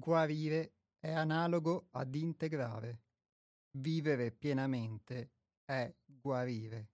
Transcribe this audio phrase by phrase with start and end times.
[0.00, 3.02] Guarire è analogo ad integrare.
[3.72, 5.32] Vivere pienamente
[5.62, 6.88] è guarire.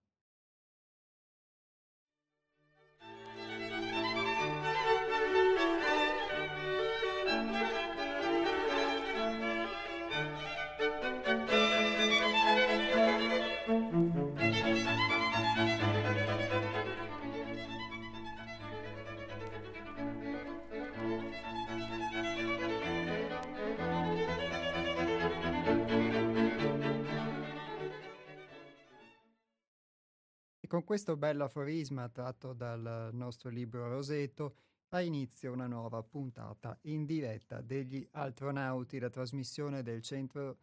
[30.96, 34.56] Questo bello aforisma tratto dal nostro libro Roseto
[34.94, 40.56] ha inizio una nuova puntata in diretta degli Altronauti, la trasmissione del Centro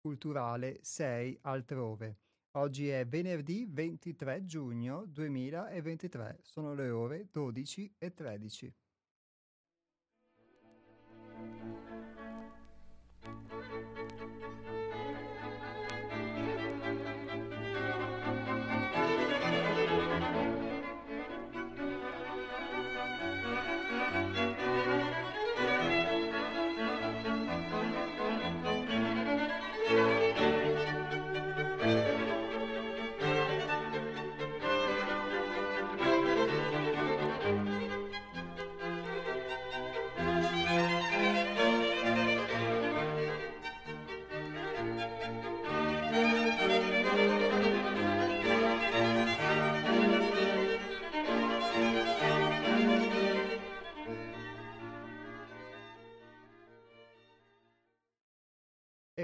[0.00, 2.16] Culturale 6 Altrove.
[2.52, 8.74] Oggi è venerdì 23 giugno 2023, sono le ore 12 e 13.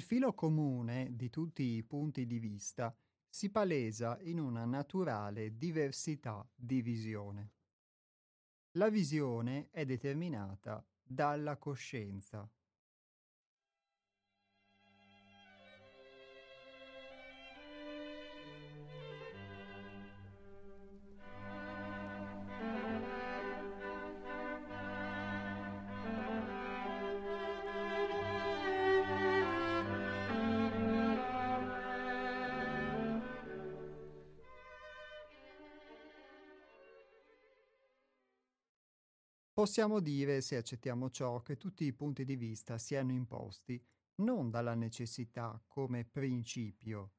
[0.00, 2.96] Il filo comune di tutti i punti di vista
[3.28, 7.50] si palesa in una naturale diversità di visione.
[8.78, 12.50] La visione è determinata dalla coscienza.
[39.60, 43.78] Possiamo dire, se accettiamo ciò, che tutti i punti di vista siano imposti
[44.22, 47.10] non dalla necessità come principio,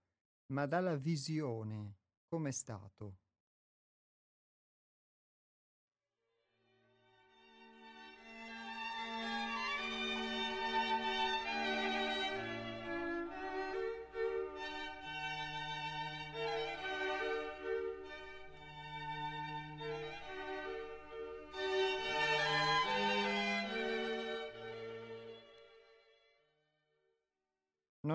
[0.48, 3.18] ma dalla visione come stato.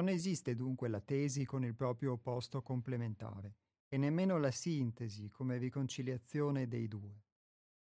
[0.06, 3.56] Non esiste dunque la tesi con il proprio opposto complementare
[3.88, 7.24] e nemmeno la sintesi come riconciliazione dei due,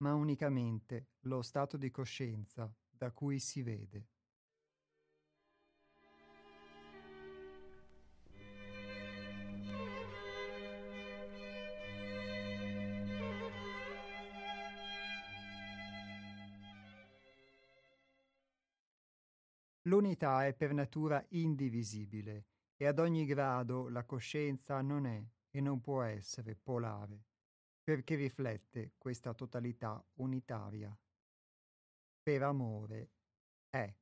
[0.04, 4.10] ma unicamente lo stato di coscienza da cui si vede.
[19.92, 22.46] L'unità è per natura indivisibile
[22.78, 27.26] e ad ogni grado la coscienza non è e non può essere polare,
[27.84, 30.98] perché riflette questa totalità unitaria.
[32.24, 33.10] Per amore
[33.70, 33.94] è.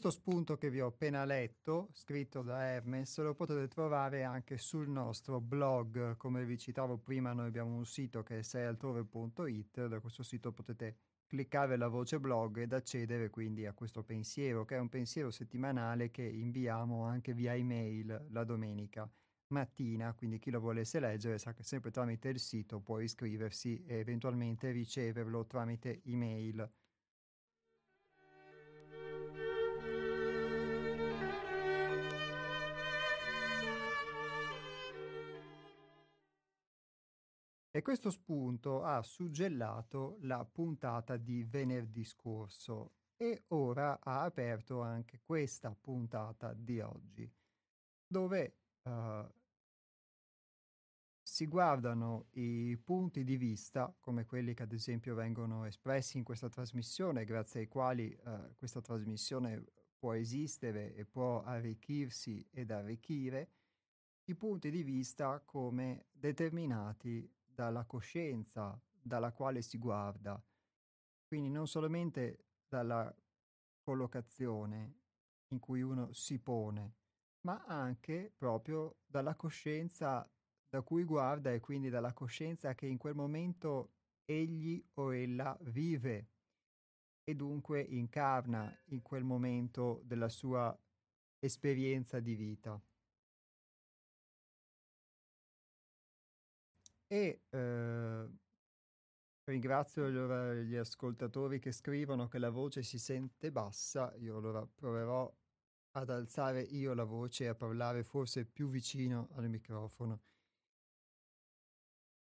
[0.00, 4.88] Questo spunto che vi ho appena letto, scritto da Hermes, lo potete trovare anche sul
[4.88, 6.16] nostro blog.
[6.16, 9.88] Come vi citavo prima, noi abbiamo un sito che è seialtrove.it.
[9.88, 14.76] Da questo sito potete cliccare la voce blog ed accedere quindi a questo pensiero, che
[14.76, 19.10] è un pensiero settimanale che inviamo anche via email la domenica
[19.48, 20.14] mattina.
[20.14, 24.70] Quindi chi lo volesse leggere sa che sempre tramite il sito può iscriversi e eventualmente
[24.70, 26.70] riceverlo tramite email.
[37.78, 45.20] E questo spunto ha suggellato la puntata di venerdì scorso e ora ha aperto anche
[45.22, 47.32] questa puntata di oggi,
[48.04, 49.24] dove uh,
[51.22, 56.48] si guardano i punti di vista, come quelli che ad esempio vengono espressi in questa
[56.48, 59.64] trasmissione, grazie ai quali uh, questa trasmissione
[59.96, 63.50] può esistere e può arricchirsi ed arricchire,
[64.24, 70.40] i punti di vista come determinati dalla coscienza dalla quale si guarda,
[71.26, 73.12] quindi non solamente dalla
[73.80, 74.94] collocazione
[75.48, 76.94] in cui uno si pone,
[77.40, 80.30] ma anche proprio dalla coscienza
[80.68, 83.94] da cui guarda e quindi dalla coscienza che in quel momento
[84.24, 86.28] egli o ella vive
[87.24, 90.78] e dunque incarna in quel momento della sua
[91.40, 92.80] esperienza di vita.
[97.10, 98.28] E eh,
[99.44, 105.34] ringrazio allora gli ascoltatori che scrivono che la voce si sente bassa, io allora proverò
[105.92, 110.20] ad alzare io la voce e a parlare forse più vicino al microfono.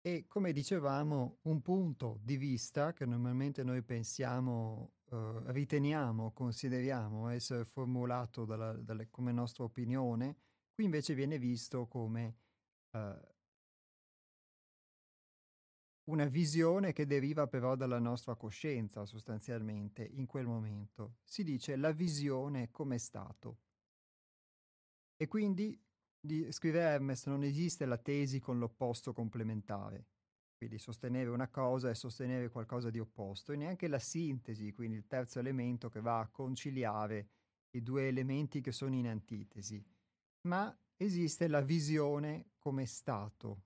[0.04, 7.64] E come dicevamo, un punto di vista che normalmente noi pensiamo, eh, riteniamo, consideriamo essere
[7.64, 10.38] formulato dalla, dalla, come nostra opinione,
[10.74, 12.36] qui invece viene visto come
[12.90, 13.31] eh,
[16.04, 21.18] una visione che deriva però dalla nostra coscienza sostanzialmente in quel momento.
[21.22, 23.58] Si dice la visione come stato.
[25.16, 25.80] E quindi,
[26.18, 30.06] di, scrive Hermes, non esiste la tesi con l'opposto complementare,
[30.56, 35.06] quindi sostenere una cosa e sostenere qualcosa di opposto, e neanche la sintesi, quindi il
[35.06, 37.28] terzo elemento che va a conciliare
[37.70, 39.80] i due elementi che sono in antitesi,
[40.48, 43.62] ma esiste la visione come stato,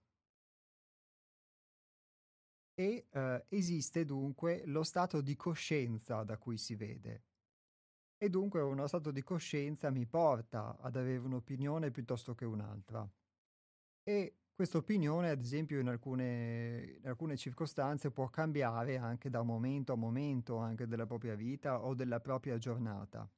[2.78, 7.24] e eh, esiste dunque lo stato di coscienza da cui si vede.
[8.18, 13.08] E dunque uno stato di coscienza mi porta ad avere un'opinione piuttosto che un'altra.
[14.02, 19.92] E questa opinione, ad esempio, in alcune, in alcune circostanze può cambiare anche da momento
[19.92, 23.28] a momento, anche della propria vita o della propria giornata.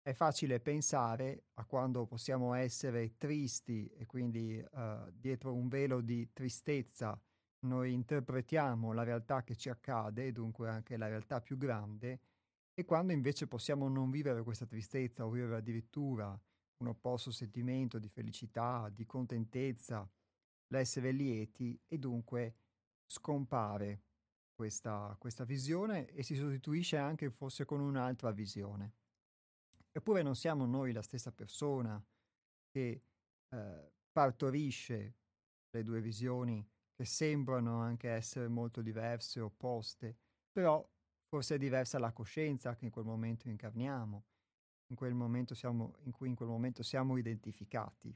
[0.00, 6.32] È facile pensare a quando possiamo essere tristi e quindi uh, dietro un velo di
[6.32, 7.20] tristezza
[7.60, 12.20] noi interpretiamo la realtà che ci accade, dunque anche la realtà più grande,
[12.74, 16.40] e quando invece possiamo non vivere questa tristezza o vivere addirittura
[16.78, 20.08] un opposto sentimento di felicità, di contentezza,
[20.68, 22.54] l'essere lieti e dunque
[23.04, 24.02] scompare
[24.54, 28.94] questa, questa visione e si sostituisce anche forse con un'altra visione.
[29.90, 32.00] Eppure non siamo noi la stessa persona
[32.68, 33.02] che
[33.48, 35.16] eh, partorisce
[35.70, 36.64] le due visioni
[36.98, 40.16] che sembrano anche essere molto diverse, opposte,
[40.50, 40.84] però
[41.28, 44.24] forse è diversa la coscienza che in quel momento incarniamo,
[44.88, 48.12] in, quel momento siamo, in cui in quel momento siamo identificati.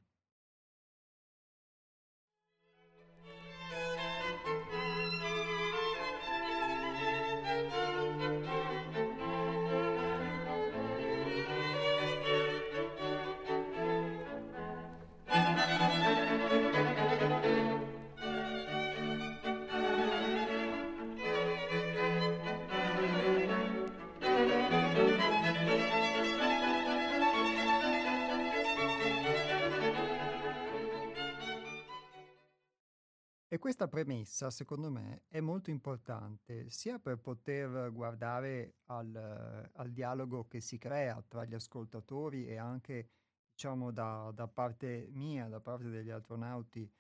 [33.63, 40.61] Questa premessa, secondo me, è molto importante sia per poter guardare al, al dialogo che
[40.61, 43.11] si crea tra gli ascoltatori e anche,
[43.53, 46.93] diciamo, da, da parte mia, da parte degli astronauti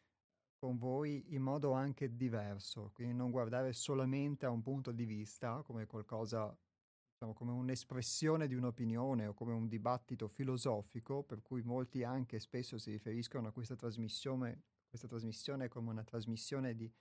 [0.56, 5.62] con voi in modo anche diverso, quindi non guardare solamente a un punto di vista
[5.62, 6.56] come qualcosa,
[7.10, 12.78] diciamo, come un'espressione di un'opinione o come un dibattito filosofico, per cui molti anche spesso
[12.78, 16.92] si riferiscono a questa trasmissione questa trasmissione come una trasmissione di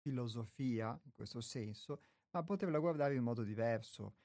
[0.00, 4.16] filosofia, in questo senso, ma poterla guardare in modo diverso,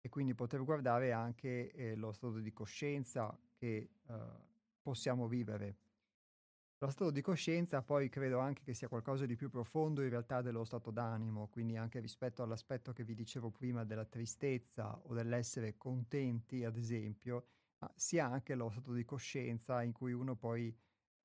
[0.00, 4.16] e quindi poter guardare anche eh, lo stato di coscienza che eh,
[4.80, 5.76] possiamo vivere.
[6.78, 10.40] Lo stato di coscienza poi credo anche che sia qualcosa di più profondo in realtà
[10.40, 15.76] dello stato d'animo, quindi anche rispetto all'aspetto che vi dicevo prima della tristezza o dell'essere
[15.76, 17.48] contenti, ad esempio,
[17.94, 20.74] sia anche lo stato di coscienza in cui uno poi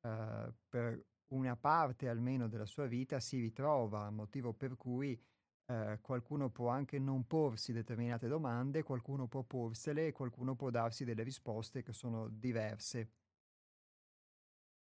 [0.02, 5.20] eh, per una parte almeno della sua vita si ritrova, motivo per cui
[5.66, 11.04] eh, qualcuno può anche non porsi determinate domande, qualcuno può porsele e qualcuno può darsi
[11.04, 13.12] delle risposte che sono diverse.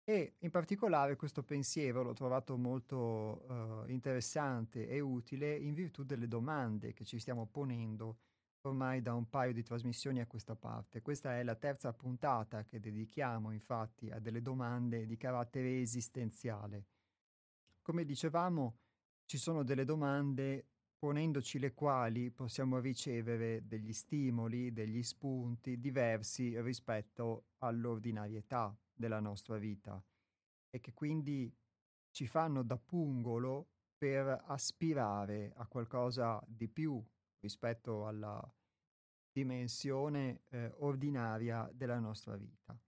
[0.04, 6.26] E in particolare questo pensiero l'ho trovato molto uh, interessante e utile in virtù delle
[6.26, 8.18] domande che ci stiamo ponendo
[8.62, 11.02] ormai da un paio di trasmissioni a questa parte.
[11.02, 16.86] Questa è la terza puntata che dedichiamo infatti a delle domande di carattere esistenziale.
[17.82, 18.78] Come dicevamo,
[19.24, 20.66] ci sono delle domande
[20.96, 30.00] ponendoci le quali possiamo ricevere degli stimoli, degli spunti diversi rispetto all'ordinarietà della nostra vita
[30.70, 31.52] e che quindi
[32.12, 37.04] ci fanno da pungolo per aspirare a qualcosa di più
[37.42, 38.40] rispetto alla
[39.32, 42.78] dimensione eh, ordinaria della nostra vita.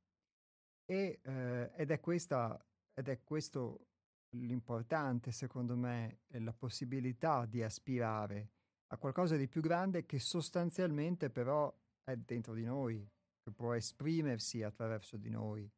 [0.87, 2.63] E, eh, ed, è questa,
[2.95, 3.89] ed è questo
[4.37, 8.51] l'importante, secondo me, la possibilità di aspirare
[8.89, 11.73] a qualcosa di più grande che sostanzialmente però
[12.05, 13.09] è dentro di noi,
[13.41, 15.69] che può esprimersi attraverso di noi.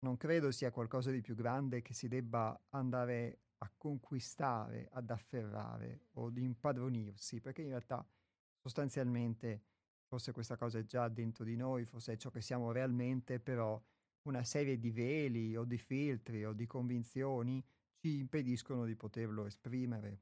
[0.00, 6.06] Non credo sia qualcosa di più grande che si debba andare a conquistare, ad afferrare
[6.14, 8.04] o di impadronirsi, perché in realtà
[8.58, 9.62] sostanzialmente
[10.04, 13.80] forse questa cosa è già dentro di noi, forse è ciò che siamo realmente, però
[14.22, 17.64] una serie di veli o di filtri o di convinzioni
[17.96, 20.20] ci impediscono di poterlo esprimere.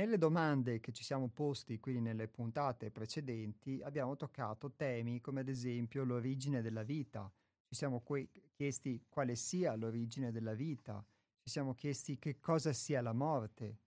[0.00, 5.48] Nelle domande che ci siamo posti qui nelle puntate precedenti abbiamo toccato temi come ad
[5.48, 7.30] esempio l'origine della vita.
[7.66, 11.04] Ci siamo que- chiesti quale sia l'origine della vita,
[11.42, 13.78] ci siamo chiesti che cosa sia la morte.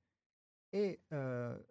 [0.69, 1.65] E eh,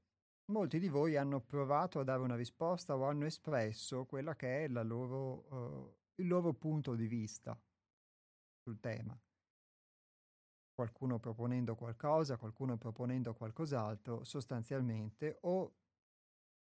[0.47, 4.69] molti di voi hanno provato a dare una risposta o hanno espresso quella che è
[4.69, 7.57] loro, eh, il loro punto di vista
[8.65, 9.17] sul tema
[10.75, 15.73] qualcuno proponendo qualcosa, qualcuno proponendo qualcos'altro sostanzialmente o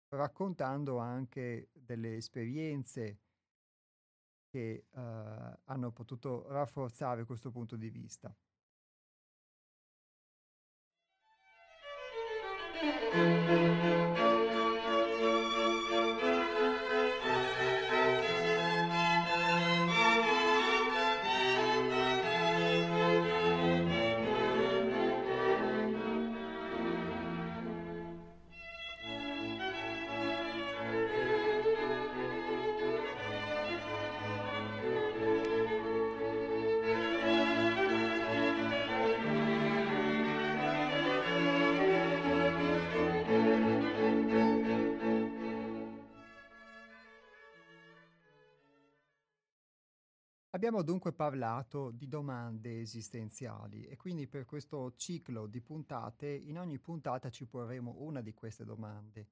[0.09, 3.19] raccontando anche delle esperienze
[4.49, 4.99] che uh,
[5.65, 8.35] hanno potuto rafforzare questo punto di vista.
[50.61, 56.77] Abbiamo dunque parlato di domande esistenziali e quindi per questo ciclo di puntate, in ogni
[56.77, 59.27] puntata ci porremo una di queste domande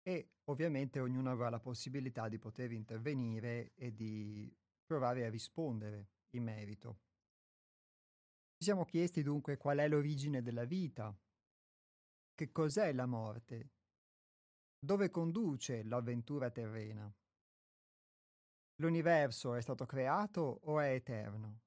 [0.00, 4.50] e ovviamente ognuno avrà la possibilità di poter intervenire e di
[4.86, 7.00] provare a rispondere in merito.
[8.56, 11.14] Ci siamo chiesti dunque qual è l'origine della vita,
[12.34, 13.72] che cos'è la morte,
[14.78, 17.14] dove conduce l'avventura terrena.
[18.78, 21.60] L'universo è stato creato o è eterno?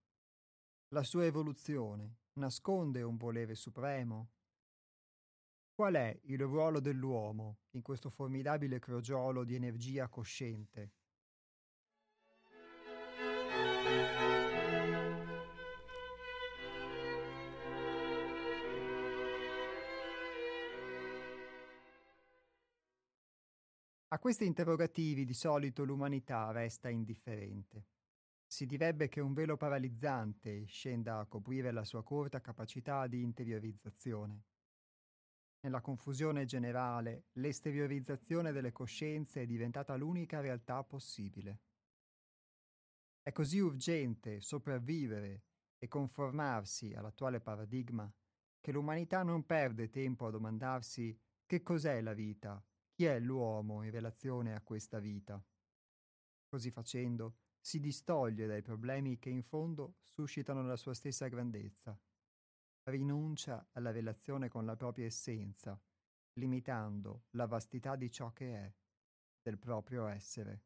[0.89, 4.31] La sua evoluzione nasconde un volere supremo?
[5.73, 10.91] Qual è il ruolo dell'uomo in questo formidabile crogiolo di energia cosciente?
[24.09, 27.87] A questi interrogativi di solito l'umanità resta indifferente.
[28.45, 34.43] Si direbbe che un velo paralizzante scenda a coprire la sua corta capacità di interiorizzazione.
[35.59, 41.63] Nella confusione generale, l'esteriorizzazione delle coscienze è diventata l'unica realtà possibile.
[43.21, 45.43] È così urgente sopravvivere
[45.77, 48.09] e conformarsi all'attuale paradigma
[48.61, 52.63] che l'umanità non perde tempo a domandarsi che cos'è la vita,
[52.97, 55.39] chi è l'uomo in relazione a questa vita.
[56.47, 61.95] Così facendo, si distoglie dai problemi che in fondo suscitano la sua stessa grandezza.
[62.85, 65.79] Rinuncia alla relazione con la propria essenza,
[66.39, 68.73] limitando la vastità di ciò che è,
[69.43, 70.63] del proprio essere.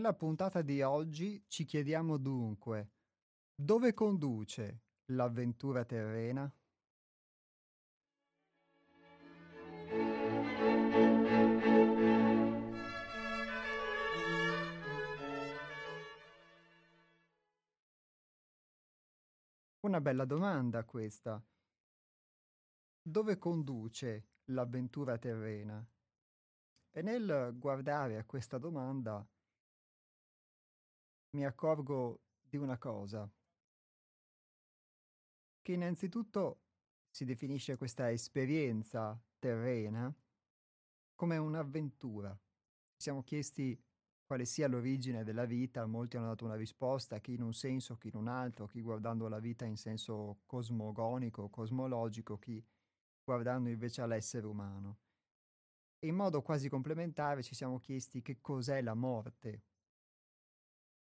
[0.00, 2.92] Nella puntata di oggi ci chiediamo dunque,
[3.54, 6.50] dove conduce l'avventura terrena?
[19.80, 21.44] Una bella domanda questa.
[23.02, 25.86] Dove conduce l'avventura terrena?
[26.90, 29.28] E nel guardare a questa domanda
[31.30, 33.30] mi accorgo di una cosa,
[35.62, 36.62] che innanzitutto
[37.10, 40.12] si definisce questa esperienza terrena
[41.14, 42.32] come un'avventura.
[42.32, 43.80] Ci siamo chiesti
[44.24, 48.08] quale sia l'origine della vita, molti hanno dato una risposta, chi in un senso, chi
[48.08, 52.64] in un altro, chi guardando la vita in senso cosmogonico, cosmologico, chi
[53.22, 54.98] guardando invece all'essere umano.
[55.98, 59.64] E in modo quasi complementare ci siamo chiesti che cos'è la morte,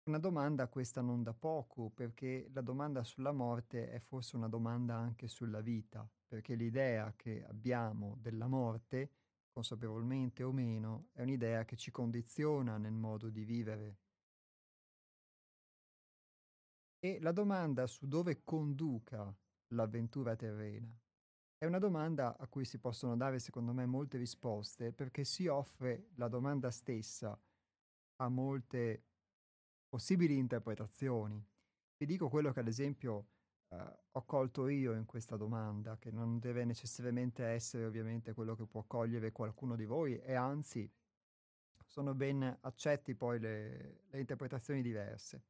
[0.04, 4.96] una domanda questa non da poco, perché la domanda sulla morte è forse una domanda
[4.96, 9.10] anche sulla vita, perché l'idea che abbiamo della morte,
[9.52, 13.96] consapevolmente o meno, è un'idea che ci condiziona nel modo di vivere.
[16.98, 19.34] E la domanda su dove conduca
[19.68, 20.96] l'avventura terrena
[21.62, 26.08] è una domanda a cui si possono dare, secondo me, molte risposte, perché si offre
[26.16, 27.40] la domanda stessa
[28.16, 29.11] a molte
[29.92, 31.46] possibili interpretazioni.
[31.98, 33.26] Vi dico quello che ad esempio
[33.68, 33.76] eh,
[34.12, 38.84] ho colto io in questa domanda, che non deve necessariamente essere ovviamente quello che può
[38.84, 40.90] cogliere qualcuno di voi e anzi
[41.84, 45.42] sono ben accetti poi le, le interpretazioni diverse.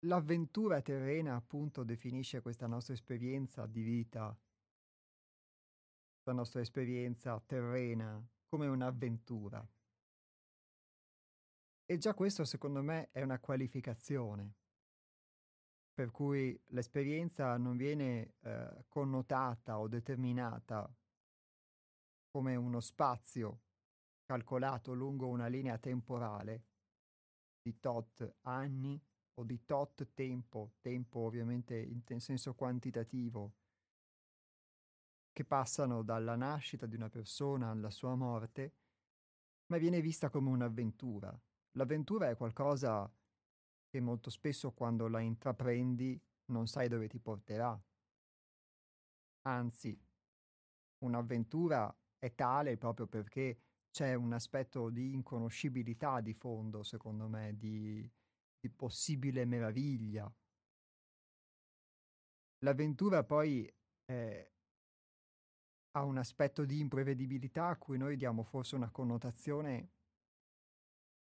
[0.00, 4.36] L'avventura terrena appunto definisce questa nostra esperienza di vita,
[6.24, 9.64] la nostra esperienza terrena come un'avventura.
[11.86, 14.54] E già questo secondo me è una qualificazione,
[15.92, 20.90] per cui l'esperienza non viene eh, connotata o determinata
[22.30, 23.60] come uno spazio
[24.24, 26.64] calcolato lungo una linea temporale
[27.60, 28.98] di tot anni
[29.34, 33.56] o di tot tempo, tempo ovviamente in, senso quantitativo,
[35.32, 38.74] che passano dalla nascita di una persona alla sua morte,
[39.66, 41.38] ma viene vista come un'avventura,
[41.76, 43.10] L'avventura è qualcosa
[43.88, 47.80] che molto spesso quando la intraprendi non sai dove ti porterà.
[49.42, 49.98] Anzi,
[50.98, 53.58] un'avventura è tale proprio perché
[53.90, 58.08] c'è un aspetto di inconoscibilità di fondo, secondo me, di,
[58.58, 60.32] di possibile meraviglia.
[62.58, 63.72] L'avventura poi
[64.06, 64.52] eh,
[65.92, 69.90] ha un aspetto di imprevedibilità a cui noi diamo forse una connotazione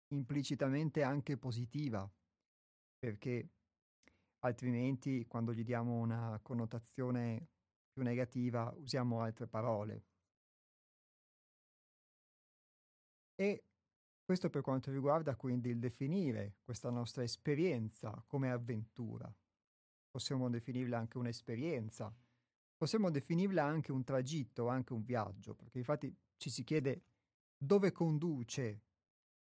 [0.09, 2.09] implicitamente anche positiva,
[2.97, 3.49] perché
[4.39, 7.47] altrimenti quando gli diamo una connotazione
[7.91, 10.05] più negativa usiamo altre parole.
[13.35, 13.63] E
[14.23, 19.31] questo per quanto riguarda quindi il definire questa nostra esperienza come avventura.
[20.09, 22.13] Possiamo definirla anche un'esperienza,
[22.75, 27.03] possiamo definirla anche un tragitto, anche un viaggio, perché infatti ci si chiede
[27.55, 28.87] dove conduce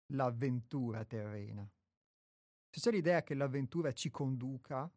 [0.07, 1.69] l'avventura terrena.
[2.69, 4.89] Se c'è l'idea che l'avventura ci conduca,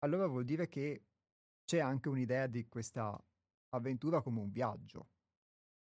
[0.00, 1.04] allora vuol dire che
[1.64, 3.18] c'è anche un'idea di questa
[3.70, 5.08] avventura come un viaggio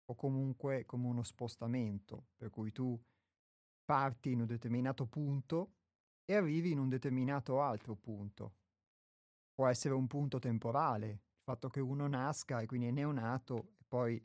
[0.06, 3.00] o comunque come uno spostamento, per cui tu
[3.86, 5.74] parti in un determinato punto
[6.26, 8.56] e arrivi in un determinato altro punto.
[9.54, 13.84] Può essere un punto temporale, il fatto che uno nasca e quindi è neonato e
[13.88, 14.24] poi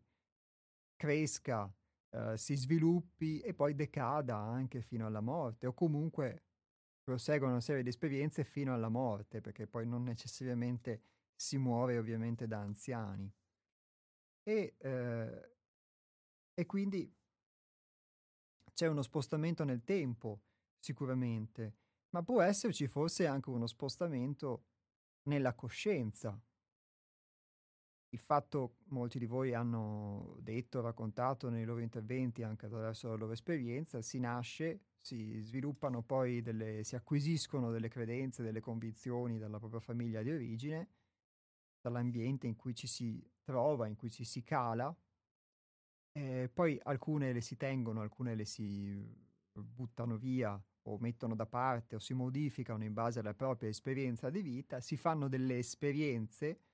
[0.96, 1.72] cresca,
[2.14, 6.44] eh, si sviluppi e poi decada anche fino alla morte o comunque
[7.02, 11.02] prosegua una serie di esperienze fino alla morte, perché poi non necessariamente
[11.34, 13.30] si muore ovviamente da anziani.
[14.42, 15.54] E, eh,
[16.54, 17.12] e quindi
[18.72, 20.42] c'è uno spostamento nel tempo,
[20.78, 21.76] sicuramente,
[22.10, 24.66] ma può esserci forse anche uno spostamento
[25.24, 26.40] nella coscienza.
[28.14, 33.32] Il fatto, molti di voi hanno detto, raccontato nei loro interventi, anche attraverso la loro
[33.32, 39.80] esperienza, si nasce, si sviluppano poi delle, si acquisiscono delle credenze, delle convinzioni dalla propria
[39.80, 40.90] famiglia di origine,
[41.80, 44.96] dall'ambiente in cui ci si trova, in cui ci si cala,
[46.12, 49.12] e poi alcune le si tengono, alcune le si
[49.50, 54.40] buttano via o mettono da parte o si modificano in base alla propria esperienza di
[54.40, 56.73] vita, si fanno delle esperienze eh,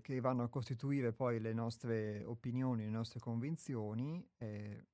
[0.00, 4.86] che vanno a costituire poi le nostre opinioni, le nostre convinzioni eh,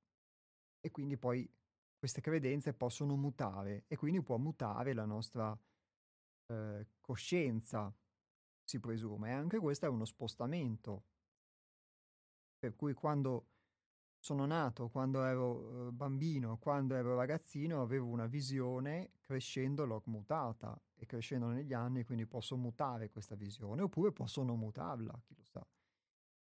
[0.81, 1.49] e quindi poi
[1.97, 5.57] queste credenze possono mutare e quindi può mutare la nostra
[6.47, 7.95] eh, coscienza,
[8.65, 9.31] si presume.
[9.31, 11.05] E anche questo è uno spostamento.
[12.59, 13.47] Per cui quando
[14.19, 20.81] sono nato, quando ero eh, bambino, quando ero ragazzino, avevo una visione, crescendo l'ho mutata
[20.95, 25.45] e crescendo negli anni, quindi posso mutare questa visione, oppure posso non mutarla, chi lo
[25.45, 25.65] sa.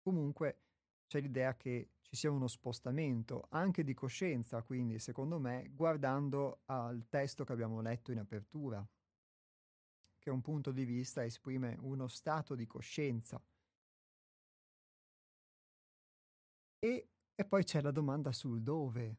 [0.01, 0.59] Comunque
[1.07, 7.07] c'è l'idea che ci sia uno spostamento anche di coscienza, quindi secondo me, guardando al
[7.09, 8.85] testo che abbiamo letto in apertura,
[10.19, 13.41] che un punto di vista esprime uno stato di coscienza.
[16.79, 19.17] E, e poi c'è la domanda sul dove,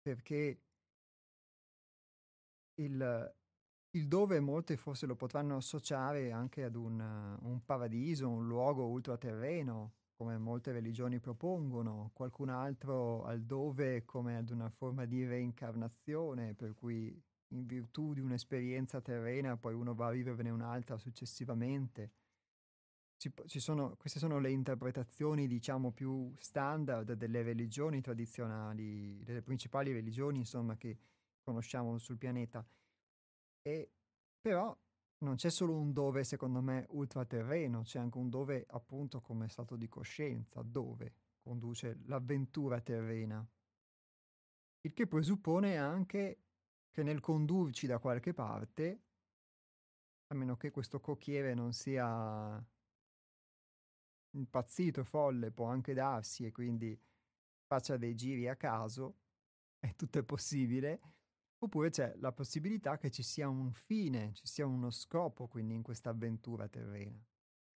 [0.00, 0.62] perché
[2.76, 3.34] il,
[3.90, 9.94] il dove molti forse lo potranno associare anche ad un, un paradiso, un luogo ultraterreno,
[10.16, 16.74] come molte religioni propongono, qualcun altro al dove come ad una forma di reincarnazione, per
[16.74, 22.12] cui in virtù di un'esperienza terrena poi uno va a viverne un'altra successivamente.
[23.46, 30.38] Ci, sono, queste sono le interpretazioni, diciamo, più standard delle religioni tradizionali, delle principali religioni,
[30.38, 30.98] insomma, che
[31.40, 32.66] conosciamo sul pianeta.
[33.62, 33.92] E
[34.40, 34.76] però
[35.18, 39.76] non c'è solo un dove, secondo me, ultraterreno, c'è anche un dove, appunto, come stato
[39.76, 43.46] di coscienza, dove conduce l'avventura terrena.
[44.80, 46.42] Il che presuppone anche
[46.90, 49.02] che nel condurci da qualche parte,
[50.26, 52.60] a meno che questo cocchiere non sia
[54.32, 56.98] impazzito, folle, può anche darsi e quindi
[57.66, 59.16] faccia dei giri a caso,
[59.80, 61.00] e tutto è possibile,
[61.62, 65.82] Oppure c'è la possibilità che ci sia un fine, ci sia uno scopo quindi in
[65.82, 67.24] questa avventura terrena.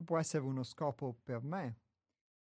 [0.02, 1.80] Può essere uno scopo per me,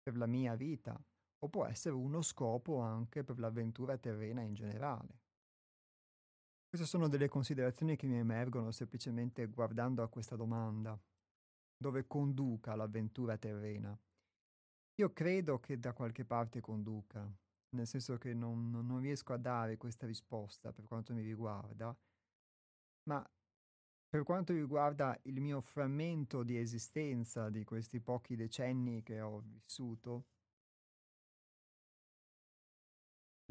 [0.02, 0.98] per la mia vita,
[1.40, 5.20] o può essere uno scopo anche per l'avventura terrena in generale.
[6.66, 10.98] Queste sono delle considerazioni che mi emergono semplicemente guardando a questa domanda,
[11.78, 13.96] dove conduca l'avventura terrena.
[14.96, 17.30] Io credo che da qualche parte conduca,
[17.70, 21.96] nel senso che non, non riesco a dare questa risposta per quanto mi riguarda,
[23.04, 23.30] ma
[24.08, 30.24] per quanto riguarda il mio frammento di esistenza di questi pochi decenni che ho vissuto,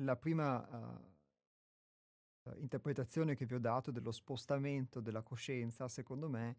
[0.02, 6.58] la prima uh, interpretazione che vi ho dato dello spostamento della coscienza, secondo me,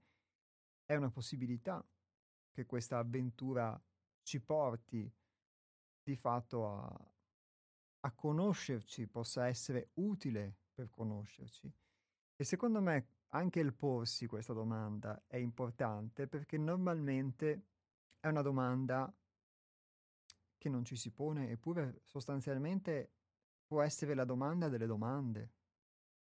[0.88, 1.86] è una possibilità
[2.50, 3.78] che questa avventura
[4.22, 5.12] ci porti
[6.02, 7.10] di fatto a,
[8.00, 11.70] a conoscerci possa essere utile per conoscerci.
[12.34, 17.66] E secondo me anche il porsi questa domanda è importante perché normalmente
[18.18, 19.14] è una domanda
[20.56, 23.12] che non ci si pone, eppure sostanzialmente
[23.66, 25.52] può essere la domanda delle domande.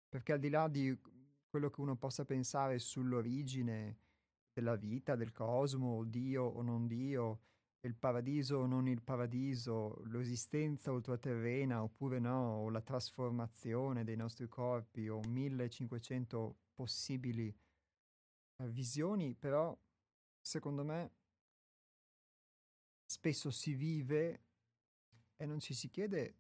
[0.09, 1.01] Perché al di là di
[1.49, 4.07] quello che uno possa pensare sull'origine
[4.59, 7.43] della vita, del cosmo, Dio o non Dio,
[7.83, 14.49] il paradiso o non il paradiso, l'esistenza ultraterrena oppure no, o la trasformazione dei nostri
[14.49, 17.57] corpi o 1500 possibili
[18.57, 19.79] eh, visioni, però
[20.41, 21.13] secondo me
[23.07, 24.43] spesso si vive
[25.37, 26.37] e non ci si chiede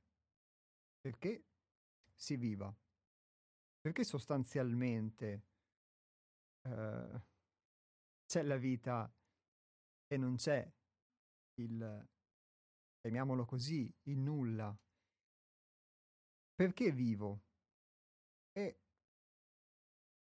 [1.01, 1.45] perché
[2.17, 2.75] si viva,
[3.81, 5.45] perché sostanzialmente
[6.63, 7.37] eh,
[8.29, 9.11] c'è la vita
[10.07, 10.71] e non c'è
[11.61, 12.09] il,
[13.01, 14.77] chiamiamolo così, il nulla.
[16.55, 17.41] Perché vivo?
[18.53, 18.81] E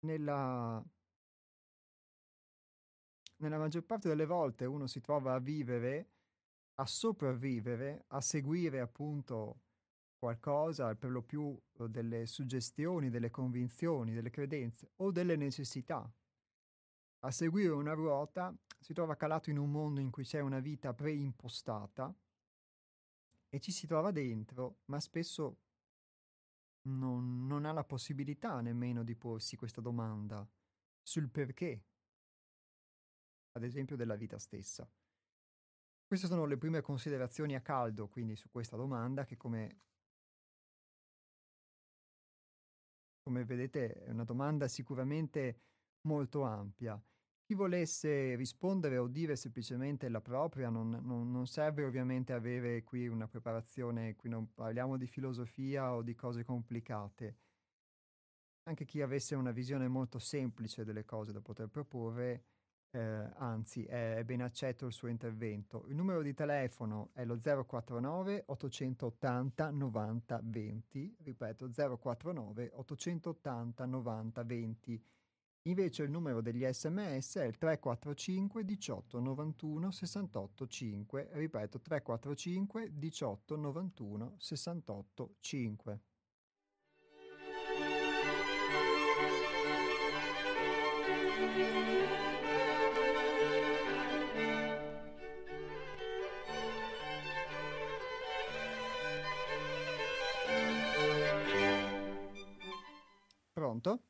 [0.00, 0.84] nella,
[3.36, 6.10] nella maggior parte delle volte uno si trova a vivere,
[6.80, 9.60] a sopravvivere, a seguire appunto
[10.18, 11.56] qualcosa, per lo più
[11.88, 16.12] delle suggestioni, delle convinzioni, delle credenze o delle necessità.
[17.24, 20.92] A seguire una ruota si trova calato in un mondo in cui c'è una vita
[20.92, 22.14] preimpostata
[23.48, 25.60] e ci si trova dentro, ma spesso
[26.82, 30.46] non, non ha la possibilità nemmeno di porsi questa domanda
[31.00, 31.86] sul perché,
[33.52, 34.86] ad esempio, della vita stessa.
[36.06, 39.80] Queste sono le prime considerazioni a caldo, quindi, su questa domanda che come,
[43.22, 45.62] come vedete è una domanda sicuramente
[46.02, 47.02] molto ampia.
[47.46, 53.06] Chi volesse rispondere o dire semplicemente la propria, non, non, non, serve ovviamente avere qui
[53.06, 57.36] una preparazione, qui non parliamo di filosofia o di cose complicate.
[58.62, 62.44] Anche chi avesse una visione molto semplice delle cose da poter proporre,
[62.92, 65.84] eh, anzi è, è ben accetto il suo intervento.
[65.88, 75.04] Il numero di telefono è lo 049 880 90 20, ripeto 049 880 90 20.
[75.66, 83.56] Invece il numero degli sms è il 345 18 91 68 5, ripeto 345 18
[83.56, 86.00] 91 68 5.
[103.54, 104.02] Pronto?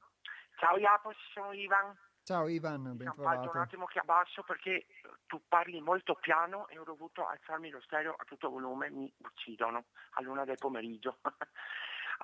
[0.64, 1.94] Ciao Iapos, sono Ivan.
[2.22, 3.50] Ciao Ivan, ben trovato.
[3.50, 4.86] un attimo che abbasso perché
[5.26, 9.84] tu parli molto piano e ho dovuto alzarmi lo stereo a tutto volume, mi uccidono
[10.12, 11.18] a luna del pomeriggio.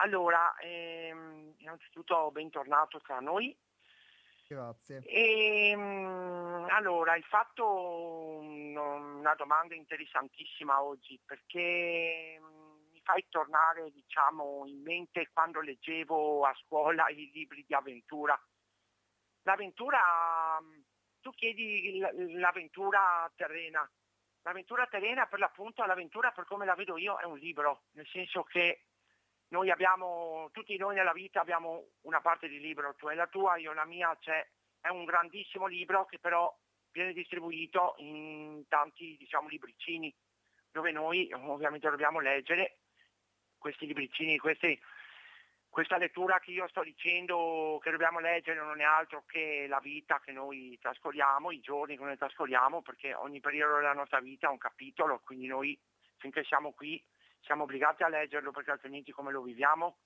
[0.00, 3.54] allora, ehm, innanzitutto bentornato tra noi.
[4.48, 5.02] Grazie.
[5.04, 12.69] E, ehm, allora, hai fatto una domanda interessantissima oggi perché mi
[13.10, 18.40] fai tornare diciamo, in mente quando leggevo a scuola i libri di avventura.
[19.42, 19.98] L'avventura,
[21.20, 23.88] tu chiedi l'avventura terrena.
[24.42, 28.44] L'avventura terrena per l'appunto, l'avventura per come la vedo io è un libro, nel senso
[28.44, 28.86] che
[29.48, 33.56] noi abbiamo, tutti noi nella vita abbiamo una parte di libro, tu hai la tua,
[33.56, 34.48] io la mia, c'è,
[34.80, 36.56] è un grandissimo libro che però
[36.92, 40.14] viene distribuito in tanti diciamo, libricini
[40.70, 42.79] dove noi ovviamente dobbiamo leggere
[43.60, 44.76] questi libricini, questi,
[45.68, 50.18] questa lettura che io sto dicendo che dobbiamo leggere non è altro che la vita
[50.18, 54.50] che noi trascorriamo, i giorni che noi trascorriamo, perché ogni periodo della nostra vita è
[54.50, 55.78] un capitolo, quindi noi
[56.16, 57.00] finché siamo qui
[57.40, 59.98] siamo obbligati a leggerlo perché altrimenti come lo viviamo.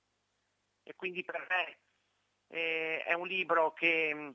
[0.83, 1.79] E quindi per me
[2.49, 4.35] eh, è un libro che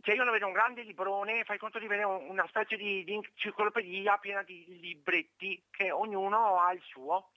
[0.00, 3.14] cioè io lo vedo un grande librone, fai conto di vedere una specie di, di
[3.14, 7.30] enciclopedia piena di libretti che ognuno ha il suo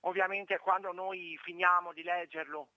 [0.00, 2.68] Ovviamente quando noi finiamo di leggerlo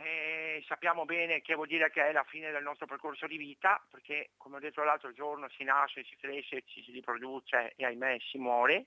[0.00, 3.84] eh, sappiamo bene che vuol dire che è la fine del nostro percorso di vita,
[3.90, 8.18] perché come ho detto l'altro giorno si nasce, si cresce, ci si riproduce e ahimè
[8.20, 8.86] si muore.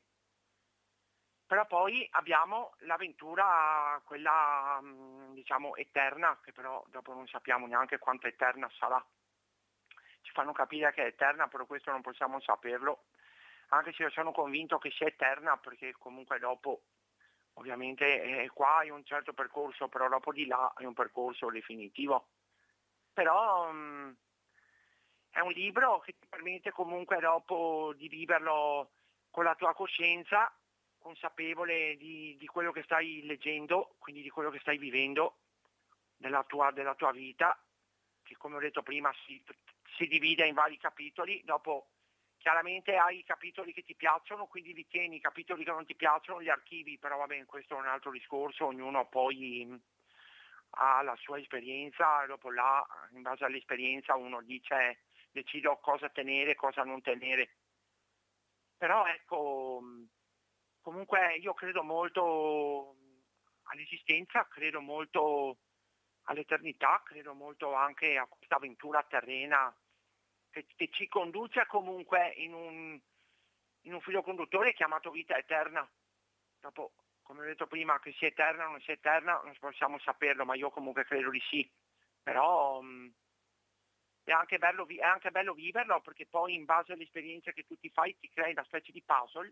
[1.46, 8.28] Però poi abbiamo l'avventura, quella mm, diciamo eterna, che però dopo non sappiamo neanche quanto
[8.28, 9.06] eterna sarà.
[10.22, 13.04] Ci fanno capire che è eterna, però questo non possiamo saperlo,
[13.70, 16.84] anche se io sono convinto che sia eterna, perché comunque dopo
[17.56, 22.30] Ovviamente eh, qua hai un certo percorso, però dopo di là hai un percorso definitivo.
[23.14, 24.12] Però mh, mm,
[25.32, 28.92] è un libro che ti permette comunque dopo di viverlo
[29.30, 30.54] con la tua coscienza,
[30.98, 35.38] consapevole di, di quello che stai leggendo, quindi di quello che stai vivendo
[36.16, 37.58] della tua, della tua vita,
[38.22, 39.44] che come ho detto prima si,
[39.98, 41.88] si divide in vari capitoli, dopo
[42.42, 45.94] Chiaramente hai i capitoli che ti piacciono, quindi li tieni, i capitoli che non ti
[45.94, 49.76] piacciono li archivi, però va bene, questo è un altro discorso, ognuno poi mm,
[50.72, 56.82] ha la sua esperienza, dopo là, in base all'esperienza uno dice decido cosa tenere, cosa
[56.82, 57.58] non tenere.
[58.76, 60.04] Però ecco, mm,
[60.82, 62.96] comunque io credo molto
[63.66, 65.60] all'esistenza, credo molto
[66.24, 69.72] all'eternità, credo molto anche a questa avventura terrena
[70.52, 73.00] che, che ci conduce comunque in un,
[73.82, 75.90] in un filo conduttore chiamato vita eterna.
[76.60, 80.46] Dopo, come ho detto prima, che sia eterna o non sia eterna, non possiamo saperlo,
[80.46, 81.70] ma io comunque credo di sì.
[82.22, 83.08] Però mh, mm,
[84.26, 87.78] è, anche bello, è anche bello viverlo perché poi in base alle esperienze che tu
[87.80, 89.52] ti fai ti crei una specie di puzzle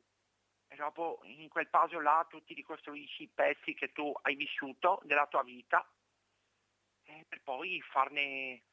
[0.68, 5.02] e dopo in quel puzzle là tu ti ricostruisci i pezzi che tu hai vissuto
[5.04, 5.84] della tua vita
[7.28, 8.64] per poi farne,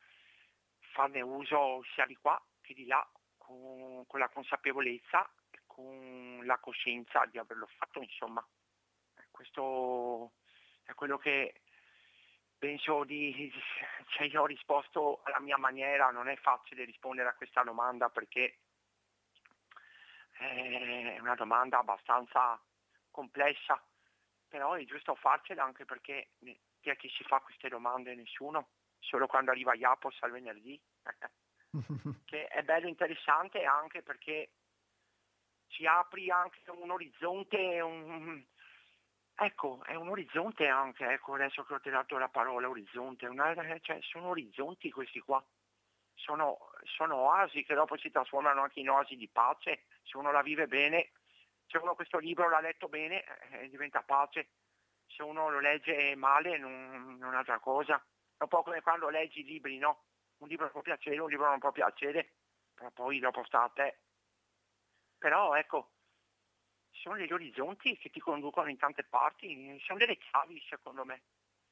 [0.97, 3.07] farne uso sia di qua che di là
[3.37, 8.45] con, con la consapevolezza e con la coscienza di averlo fatto, insomma.
[9.31, 10.33] Questo
[10.85, 11.61] è quello che
[12.57, 13.53] penso di,
[14.09, 18.61] cioè io ho risposto alla mia maniera, non è facile rispondere a questa domanda perché
[20.39, 22.59] è una domanda abbastanza
[23.11, 23.83] complessa,
[24.49, 26.31] però è giusto farcela anche perché
[26.81, 28.15] chi è che si fa queste domande?
[28.15, 30.81] Nessuno, solo quando arriva Iapos al venerdì,
[32.25, 34.51] che è bello interessante anche perché
[35.69, 38.45] ci apri anche un orizzonte, un,
[39.39, 43.99] Ecco, è un orizzonte anche, ecco, adesso che ho dato la parola orizzonte, una, cioè,
[44.01, 45.45] sono orizzonti questi qua,
[46.15, 50.41] sono, sono, oasi che dopo si trasformano anche in oasi di pace, se uno la
[50.41, 51.11] vive bene,
[51.67, 54.49] se uno questo libro l'ha letto bene eh, diventa pace,
[55.07, 58.03] se uno lo legge male non, è un'altra cosa,
[58.37, 60.05] è un po' come quando leggi libri, no?
[60.39, 62.35] Un libro può piacere, un libro non può piacere,
[62.75, 64.01] però poi dopo sta a te.
[65.19, 65.93] Però ecco,
[66.91, 71.23] sono degli orizzonti che ti conducono in tante parti, sono delle chiavi secondo me,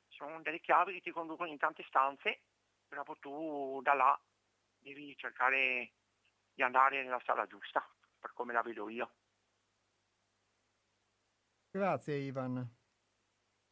[0.09, 2.45] sono delle chiavi che ti conducono in tante stanze,
[2.89, 4.19] però tu da là
[4.79, 5.93] devi cercare
[6.55, 7.87] di andare nella strada giusta,
[8.19, 9.13] per come la vedo io.
[11.71, 12.84] Grazie Ivan.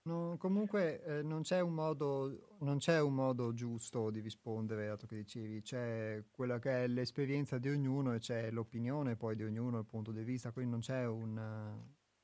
[0.04, 5.06] No, comunque eh, non, c'è modo, non, c'è un modo, giusto di rispondere a ciò
[5.06, 9.78] che dicevi, c'è quella che è l'esperienza di ognuno e c'è l'opinione poi di ognuno,
[9.78, 11.72] il punto di vista, quindi non c'è una,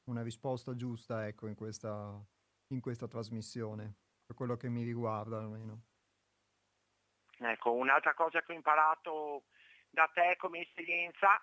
[0.06, 2.20] una risposta giusta ecco, in, questa,
[2.68, 3.94] in questa trasmissione,
[4.26, 5.82] per quello che mi riguarda almeno.
[7.38, 9.44] Ecco, un'altra cosa che ho imparato
[9.88, 11.40] da te come esperienza,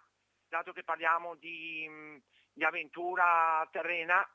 [0.49, 1.89] dato che parliamo di,
[2.51, 4.27] di avventura terrena,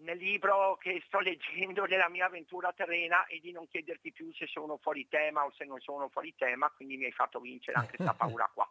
[0.00, 4.46] nel libro che sto leggendo della mia avventura terrena e di non chiederti più se
[4.46, 7.96] sono fuori tema o se non sono fuori tema, quindi mi hai fatto vincere anche
[7.96, 8.70] questa paura qua.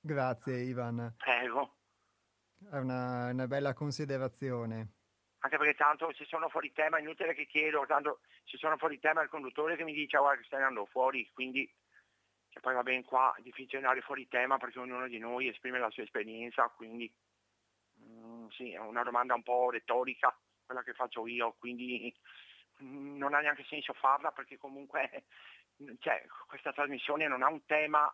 [0.00, 1.14] Grazie Ivan.
[1.16, 1.76] Prego.
[2.70, 4.92] È una, una, bella considerazione.
[5.38, 8.98] Anche perché tanto se sono fuori tema è inutile che chiedo, tanto se sono fuori
[8.98, 11.70] tema è il conduttore che mi dice guarda che stai andando fuori, quindi
[12.48, 15.78] che poi va bene qua è difficile andare fuori tema perché ognuno di noi esprime
[15.78, 17.12] la sua esperienza, quindi
[18.50, 22.14] sì, è una domanda un po' retorica quella che faccio io, quindi
[22.82, 25.24] mm, non ha neanche senso farla perché comunque
[26.00, 28.12] cioè, questa trasmissione non ha un tema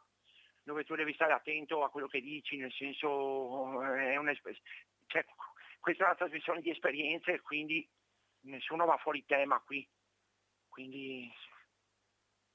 [0.62, 4.16] dove tu devi stare attento a quello che dici, nel senso è
[5.06, 5.24] cioè,
[5.80, 7.88] questa è una trasmissione di esperienze, quindi
[8.42, 9.88] nessuno va fuori tema qui.
[10.68, 11.28] Quindi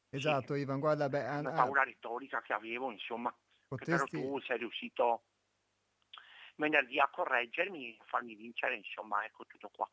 [0.09, 3.35] Esatto, sì, Ivan, guarda, beh, una paura retorica che avevo, insomma,
[3.67, 4.17] potesti...
[4.17, 5.23] però tu sei riuscito
[6.55, 9.89] venerdì a correggermi e farmi vincere, insomma, ecco tutto qua.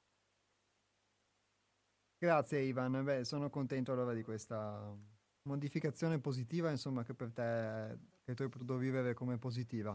[2.18, 4.94] Grazie Ivan, Beh, sono contento allora di questa
[5.42, 9.94] modificazione positiva, insomma, che per te che tu hai potuto vivere come positiva.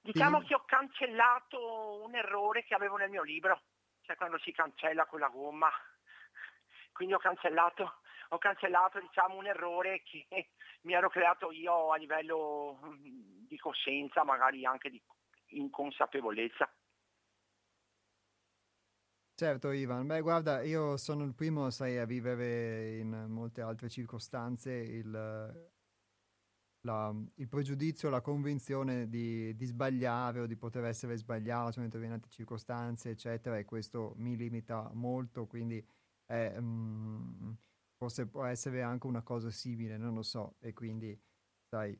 [0.00, 3.62] Diciamo che ho cancellato un errore che avevo nel mio libro,
[4.02, 5.68] cioè quando si cancella quella gomma.
[6.92, 10.50] Quindi ho cancellato, ho cancellato diciamo, un errore che
[10.82, 15.02] mi ero creato io a livello di coscienza, magari anche di
[15.48, 16.70] inconsapevolezza.
[19.38, 24.72] Certo Ivan, beh guarda, io sono il primo, sai, a vivere in molte altre circostanze
[24.72, 25.10] il,
[26.86, 32.30] la, il pregiudizio, la convinzione di, di, sbagliare o di poter essere sbagliato in determinate
[32.30, 35.86] circostanze, eccetera, e questo mi limita molto, quindi
[36.24, 37.52] è, mm,
[37.96, 41.18] forse può essere anche una cosa simile, non lo so, e quindi,
[41.68, 41.98] sai,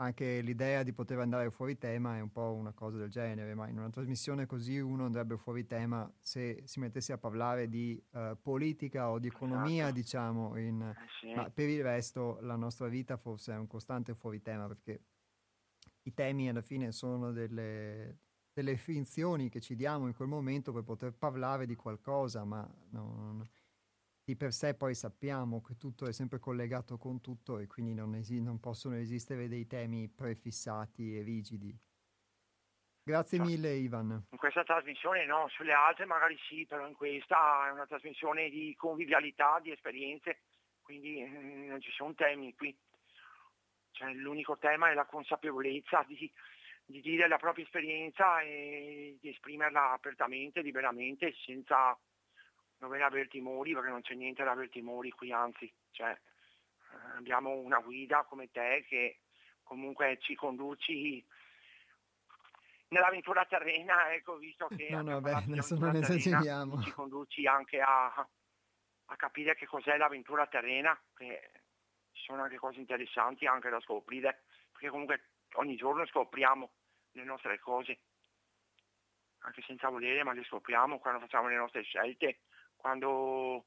[0.00, 3.68] anche l'idea di poter andare fuori tema è un po' una cosa del genere, ma
[3.68, 8.36] in una trasmissione così uno andrebbe fuori tema se si mettesse a parlare di uh,
[8.40, 9.94] politica o di economia, esatto.
[9.94, 11.34] diciamo, in, eh sì.
[11.34, 15.04] ma per il resto la nostra vita forse è un costante fuori tema perché
[16.02, 18.20] i temi alla fine sono delle,
[18.54, 23.46] delle finzioni che ci diamo in quel momento per poter parlare di qualcosa, ma non,
[24.30, 28.14] di per sé poi sappiamo che tutto è sempre collegato con tutto e quindi non,
[28.14, 31.76] esi- non possono esistere dei temi prefissati e rigidi.
[33.02, 34.26] Grazie cioè, mille Ivan.
[34.30, 38.74] In questa trasmissione no, sulle altre magari sì, però in questa è una trasmissione di
[38.76, 40.42] convivialità, di esperienze,
[40.80, 42.76] quindi eh, non ci sono temi qui.
[43.90, 46.30] Cioè, l'unico tema è la consapevolezza di,
[46.84, 51.98] di dire la propria esperienza e di esprimerla apertamente, liberamente, senza
[52.80, 57.50] dover avere timori perché non c'è niente da avere timori qui, anzi, cioè, eh, abbiamo
[57.50, 59.20] una guida come te che
[59.62, 61.24] comunque ci conduci
[62.88, 64.88] nell'avventura terrena, ecco, visto che...
[64.90, 66.82] No, no, beh, adesso non esageriamo.
[66.82, 71.50] Ci conduci anche a, a capire che cos'è l'avventura terrena, che
[72.12, 76.72] ci sono anche cose interessanti anche da scoprire, perché comunque ogni giorno scopriamo
[77.12, 78.00] le nostre cose,
[79.40, 82.40] anche senza volere, ma le scopriamo quando facciamo le nostre scelte,
[82.80, 83.66] quando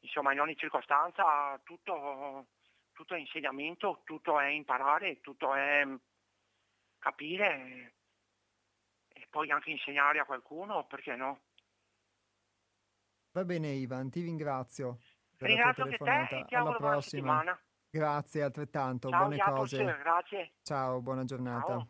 [0.00, 2.46] insomma in ogni circostanza tutto,
[2.92, 5.86] tutto è insegnamento, tutto è imparare, tutto è
[6.98, 7.94] capire
[9.08, 11.40] e poi anche insegnare a qualcuno, perché no?
[13.32, 14.98] Va bene Ivan, ti ringrazio.
[15.36, 17.58] Per ringrazio anche te e ti Alla prossima.
[17.92, 19.84] Grazie altrettanto, Ciao, buone cose.
[20.02, 20.52] grazie.
[20.62, 21.66] Ciao, buona giornata.
[21.66, 21.88] Ciao.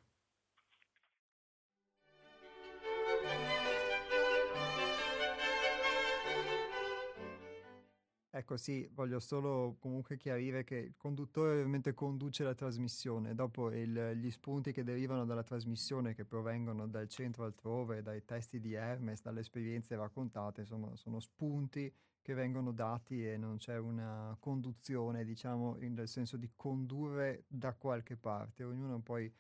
[8.41, 14.13] Ecco sì, voglio solo comunque chiarire che il conduttore ovviamente conduce la trasmissione, dopo il,
[14.15, 19.21] gli spunti che derivano dalla trasmissione, che provengono dal centro altrove, dai testi di Hermes,
[19.21, 25.77] dalle esperienze raccontate, insomma sono spunti che vengono dati e non c'è una conduzione, diciamo,
[25.79, 28.65] nel senso di condurre da qualche parte.
[28.65, 29.31] Ognuno poi,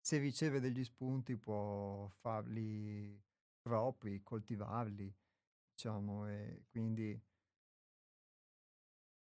[0.00, 3.22] se riceve degli spunti, può farli
[3.60, 5.14] propri, coltivarli,
[5.70, 7.22] diciamo, e quindi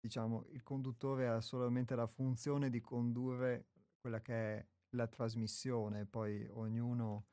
[0.06, 3.66] diciamo, il conduttore ha solamente la funzione di condurre
[3.98, 7.26] quella che è la trasmissione, poi ognuno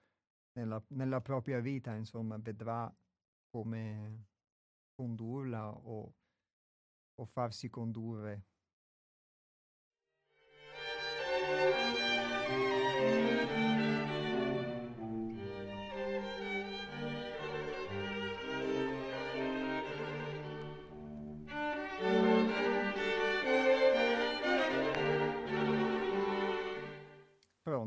[0.54, 2.92] nella, nella propria vita, insomma, vedrà
[3.48, 4.26] come
[4.96, 6.14] condurla o,
[7.14, 8.46] o farsi condurre.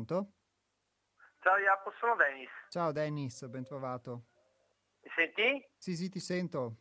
[0.07, 0.31] Pronto?
[1.41, 2.49] Ciao Jacopo, sono Dennis.
[2.69, 4.23] Ciao Dennis, ben trovato.
[5.01, 5.67] Mi senti?
[5.77, 6.77] Sì, sì, ti sento.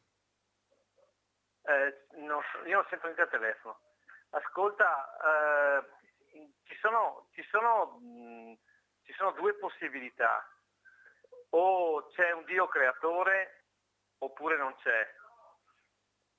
[1.62, 3.80] Eh, non, io non sento niente al telefono.
[4.30, 8.52] Ascolta, eh, ci, sono, ci, sono, mh, mm,
[9.02, 10.48] ci sono due possibilità.
[11.50, 13.64] O c'è un Dio creatore
[14.18, 15.14] oppure non c'è.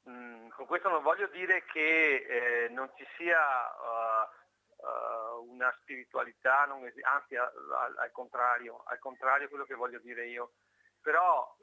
[0.09, 4.37] Mm, con questo non voglio dire che eh, non ci sia uh,
[4.77, 10.27] uh, una spiritualità, es- anzi a- a- al contrario, al contrario quello che voglio dire
[10.27, 10.53] io.
[11.01, 11.55] Però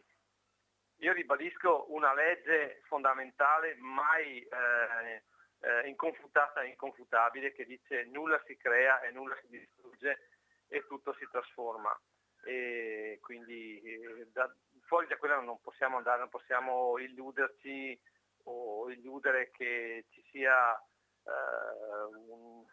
[0.99, 5.23] io ribadisco una legge fondamentale mai eh,
[5.61, 10.29] eh, inconfutata e inconfutabile che dice nulla si crea e nulla si distrugge
[10.69, 11.99] e tutto si trasforma.
[12.45, 14.53] E quindi eh, da,
[14.83, 18.01] fuori da quella non possiamo andare, non possiamo illuderci
[18.45, 22.65] o illudere che ci sia eh,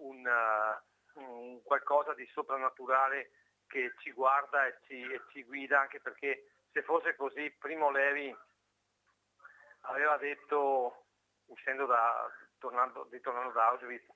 [0.00, 0.84] un, una,
[1.14, 3.30] un qualcosa di soprannaturale
[3.66, 8.36] che ci guarda e ci, e ci, guida, anche perché se fosse così Primo Levi
[9.82, 11.06] aveva detto,
[11.46, 12.28] uscendo da,
[12.58, 14.06] tornando, ritornando da Auschwitz,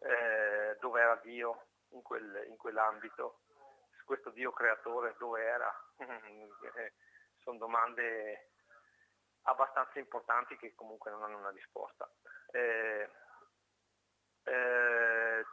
[0.00, 3.40] eh, dove era Dio in, quel, in quell'ambito,
[4.04, 5.72] questo Dio creatore dove era.
[7.42, 8.50] Sono domande
[9.42, 12.10] abbastanza importanti che comunque non hanno una risposta.
[12.50, 13.08] Eh,
[14.48, 15.44] eh,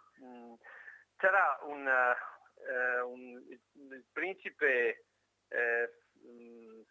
[1.18, 5.06] c'era un, eh, un, il principe
[5.50, 5.93] eh,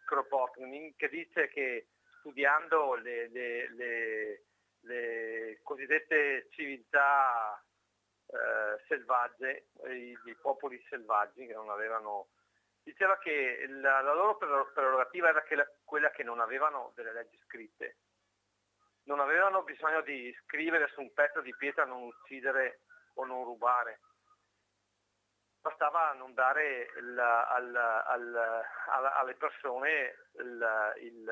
[0.05, 1.87] Kropotkin che dice che
[2.19, 4.43] studiando le, le, le,
[4.81, 7.63] le cosiddette civiltà
[8.27, 12.29] eh, selvagge, i, i, popoli selvaggi che non avevano,
[12.83, 17.37] diceva che la, la loro prerogativa era che la, quella che non avevano delle leggi
[17.45, 17.97] scritte
[19.05, 22.81] non avevano bisogno di scrivere su un pezzo di pietra non uccidere
[23.15, 23.99] o non rubare.
[25.61, 28.65] Bastava non dare il, al, al,
[29.15, 31.23] alle persone il, il,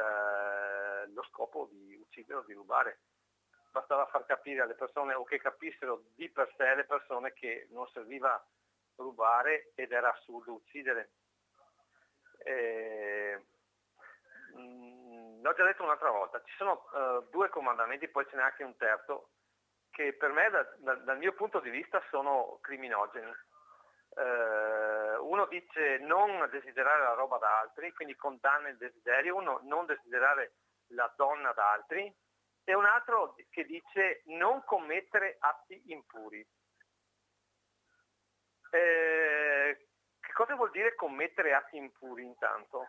[1.13, 3.01] lo scopo di uccidere o di rubare.
[3.71, 7.87] Bastava far capire alle persone o che capissero di per sé le persone che non
[7.89, 8.43] serviva
[8.95, 11.11] rubare ed era assurdo uccidere.
[12.43, 13.45] E,
[15.43, 18.75] l'ho già detto un'altra volta, ci sono uh, due comandamenti, poi ce n'è anche un
[18.77, 19.31] terzo,
[19.91, 23.31] che per me da, da, dal mio punto di vista sono criminogeni.
[24.15, 29.85] Uh, uno dice non desiderare la roba da altri, quindi condanna il desiderio, uno non
[29.85, 30.53] desiderare
[30.89, 32.13] la donna da altri,
[32.63, 36.47] e un altro che dice non commettere atti impuri.
[38.71, 39.87] Eh,
[40.19, 42.87] che cosa vuol dire commettere atti impuri intanto?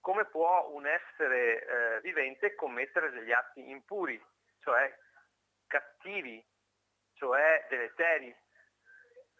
[0.00, 4.22] Come può un essere eh, vivente commettere degli atti impuri,
[4.60, 4.94] cioè
[5.66, 6.44] cattivi,
[7.14, 8.34] cioè deleteri.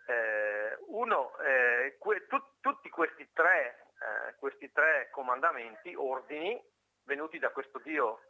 [0.06, 6.60] Eh, uno, eh, que, tu, tutti questi tre, eh, questi tre comandamenti, ordini,
[7.04, 8.20] venuti da questo Dio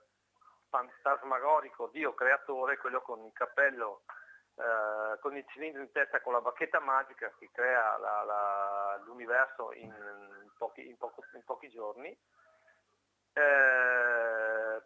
[0.68, 4.02] fantasmagorico, Dio creatore, quello con il cappello,
[4.56, 9.72] eh, con il cilindro in testa, con la bacchetta magica che crea la, la, l'universo
[9.72, 9.94] in
[10.56, 12.16] pochi, in, poco, in pochi giorni,
[13.32, 14.82] eh,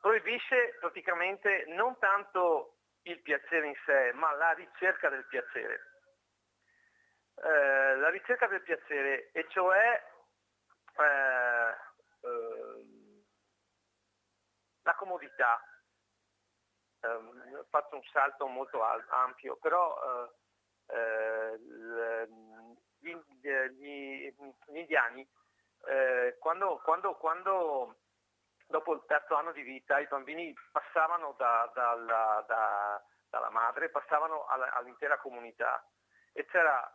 [0.00, 5.90] proibisce praticamente non tanto il piacere in sé, ma la ricerca del piacere.
[7.34, 10.02] Eh, la ricerca del piacere, e cioè
[10.98, 11.76] eh,
[12.20, 12.84] eh,
[14.82, 15.60] la comodità.
[17.02, 20.30] Eh, faccio un salto molto ampio, però
[20.86, 22.28] eh, eh,
[23.00, 24.34] gli, gli,
[24.66, 25.28] gli, indiani,
[26.38, 27.96] quando, quando, quando
[28.68, 34.46] dopo il terzo anno di vita i bambini passavano da, da, da, dalla madre, passavano
[34.46, 35.84] all'intera comunità
[36.32, 36.88] e c'era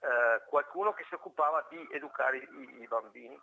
[0.00, 3.40] eh, qualcuno che si occupava di educare i, i bambini.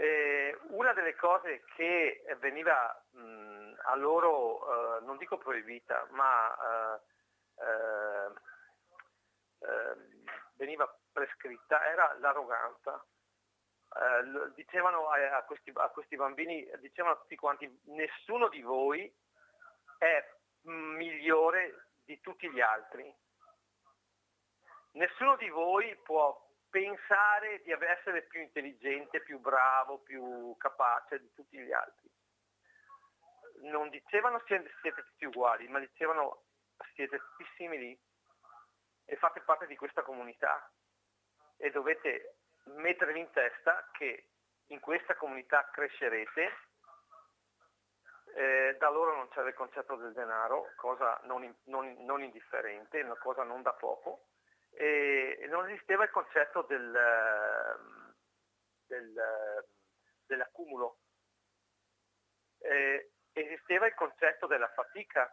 [0.00, 7.00] E una delle cose che veniva mh, a loro, eh, non dico proibita, ma eh,
[9.66, 10.06] eh
[10.54, 13.04] veniva prescritta era l'arroganza
[13.96, 19.12] eh, dicevano a, a, questi, a, questi, bambini, dicevano a tutti quanti, nessuno di voi
[19.98, 20.24] è
[20.62, 23.12] migliore di tutti gli altri.
[24.92, 31.58] Nessuno di voi può pensare di essere più intelligente, più bravo, più capace di tutti
[31.58, 32.10] gli altri.
[33.62, 36.44] Non dicevano siete, siete tutti uguali, ma dicevano
[36.94, 37.98] siete tutti simili
[39.04, 40.70] e fate parte di questa comunità
[41.56, 44.28] e dovete mettervi in testa che
[44.66, 46.52] in questa comunità crescerete,
[48.34, 53.16] eh, da loro non c'era il concetto del denaro, cosa non, non, non indifferente, una
[53.16, 54.26] cosa non da poco,
[54.70, 56.98] e, non esisteva il concetto del,
[58.86, 59.66] del,
[60.26, 60.98] dell'accumulo,
[62.60, 65.32] eh, esisteva il concetto della fatica,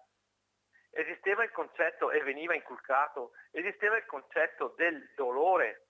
[0.92, 5.88] esisteva il concetto, e veniva inculcato, esisteva il concetto del dolore,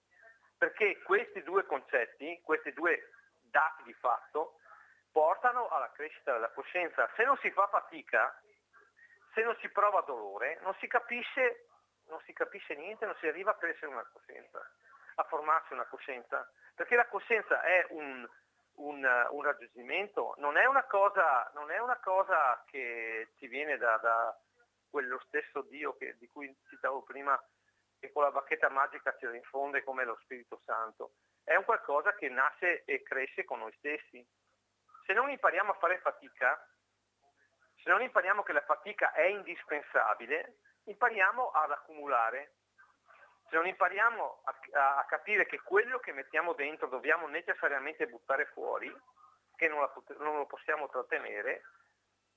[0.58, 3.10] perché questi due concetti, questi due
[3.42, 4.58] dati di fatto,
[5.12, 7.10] portano alla crescita della coscienza.
[7.14, 8.38] Se non si fa fatica,
[9.32, 11.68] se non si prova dolore, non si capisce,
[12.08, 14.60] non si capisce niente, non si arriva a crescere una coscienza,
[15.16, 16.50] a formarsi una coscienza.
[16.74, 18.28] Perché la coscienza è un,
[18.74, 23.96] un, un raggiungimento, non è, una cosa, non è una cosa che ti viene da,
[23.98, 24.38] da
[24.90, 27.40] quello stesso Dio che, di cui citavo prima,
[27.98, 31.12] che con la bacchetta magica ci rinfonde come lo Spirito Santo.
[31.42, 34.26] È un qualcosa che nasce e cresce con noi stessi.
[35.04, 36.60] Se non impariamo a fare fatica,
[37.82, 42.54] se non impariamo che la fatica è indispensabile, impariamo ad accumulare.
[43.48, 48.92] Se non impariamo a, a capire che quello che mettiamo dentro dobbiamo necessariamente buttare fuori,
[49.54, 51.62] che non, la, non lo possiamo trattenere,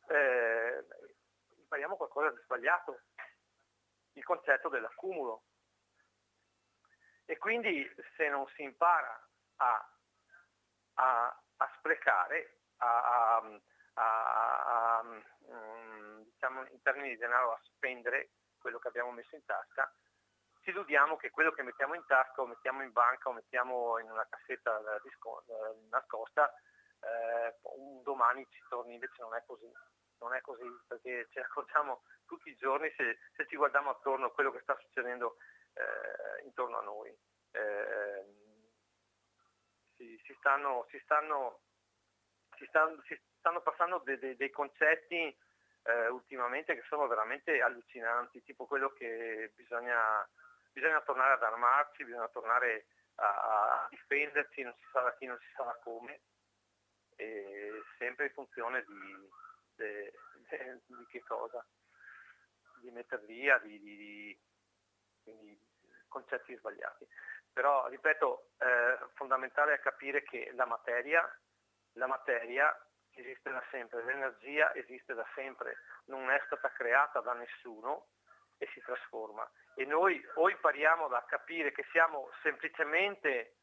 [0.07, 0.85] eh,
[1.57, 2.99] impariamo qualcosa di sbagliato,
[4.13, 5.43] il concetto dell'accumulo.
[7.25, 9.27] E quindi se non si impara
[9.57, 9.97] a,
[10.95, 13.35] a, a sprecare, a,
[13.93, 18.29] a um, diciamo in termini di denaro a spendere
[18.59, 19.91] quello che abbiamo messo in tasca,
[20.61, 24.09] ci illudiamo che quello che mettiamo in tasca o mettiamo in banca o mettiamo in
[24.11, 24.81] una cassetta
[25.89, 26.53] nascosta,
[27.01, 29.71] eh, un domani ci torni, invece non è così.
[30.19, 34.33] Non è così perché ci accorgiamo tutti i giorni se, se ci guardiamo attorno a
[34.33, 35.37] quello che sta succedendo
[35.73, 37.17] eh, intorno a noi.
[37.51, 38.25] Eh,
[39.95, 41.61] si, si, stanno, si, stanno,
[42.57, 45.35] si, stanno, si stanno passando de, de, dei concetti
[45.89, 50.27] eh, ultimamente che sono veramente allucinanti, tipo quello che bisogna,
[50.71, 52.85] bisogna tornare ad armarci, bisogna tornare
[53.15, 53.25] a,
[53.83, 56.21] a difenderci, non si sa da chi, non si sa da come,
[57.15, 59.29] e sempre in funzione di,
[59.75, 60.13] de,
[60.85, 61.65] di che cosa?
[62.81, 64.39] Di mettere via, di, di,
[65.23, 65.59] di
[66.07, 67.07] concetti sbagliati.
[67.51, 71.27] Però, ripeto, eh, fondamentale è capire che la materia,
[71.93, 72.73] la materia
[73.19, 78.07] esiste da sempre, l'energia esiste da sempre, non è stata creata da nessuno
[78.57, 79.49] e si trasforma.
[79.75, 83.55] E noi o impariamo a capire che siamo semplicemente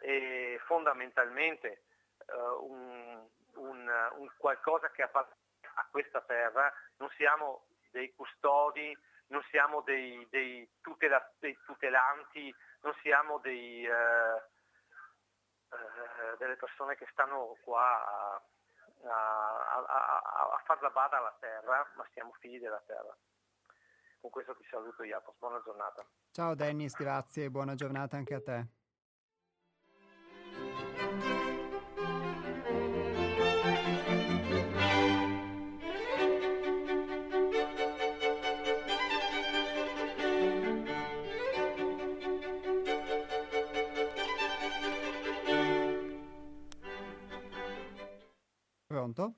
[0.00, 1.84] e fondamentalmente
[2.26, 5.42] uh, un, un, un, qualcosa che appartiene
[5.74, 8.96] a questa terra, non siamo dei custodi,
[9.28, 14.42] non siamo dei, dei, tutela, dei tutelanti, non siamo dei, eh,
[15.72, 18.42] eh, delle persone che stanno qua a,
[19.10, 23.16] a, a, a far la bada alla terra, ma siamo figli della terra.
[24.20, 26.04] con questo ti saluto Iapos, buona giornata.
[26.30, 28.66] Ciao Dennis, grazie, buona giornata anche a te.
[49.14, 49.34] Pronto?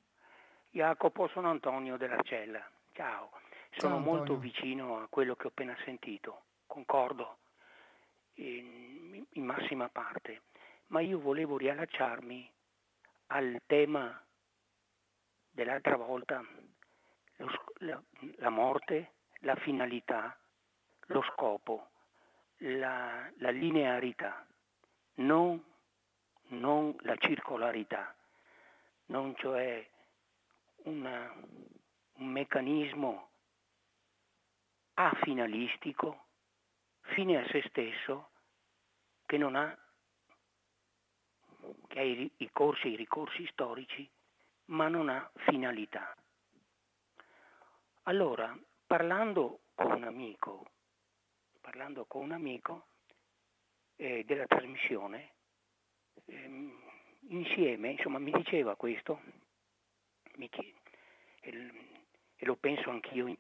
[0.71, 2.67] Jacopo, sono Antonio dell'Arcella.
[2.93, 3.31] Ciao.
[3.77, 7.41] Sono Ciao, molto vicino a quello che ho appena sentito, concordo
[8.35, 10.43] in, in massima parte,
[10.87, 12.51] ma io volevo riallacciarmi
[13.29, 14.19] al tema
[15.51, 16.43] dell'altra volta,
[17.37, 18.03] lo, la,
[18.37, 20.39] la, morte, la finalità,
[21.09, 21.91] lo scopo,
[22.59, 24.47] la, la linearità,
[25.17, 25.63] non,
[26.49, 28.16] non la circolarità
[29.07, 29.89] non cioè
[30.85, 31.33] una,
[32.15, 33.31] un meccanismo
[34.95, 36.27] afinalistico,
[37.01, 38.31] fine a se stesso,
[39.27, 39.77] che non ha,
[41.89, 44.09] che ha i, i corsi, i ricorsi storici,
[44.67, 46.17] ma non ha finalità.
[48.05, 50.71] Allora, parlando con un amico,
[51.61, 52.87] parlando con un amico
[53.97, 55.35] eh, della trasmissione,
[56.27, 56.86] ehm,
[57.29, 59.21] insieme, insomma, mi diceva questo,
[60.37, 60.75] mi chiede,
[61.41, 61.73] e,
[62.45, 63.37] lo penso anch'io,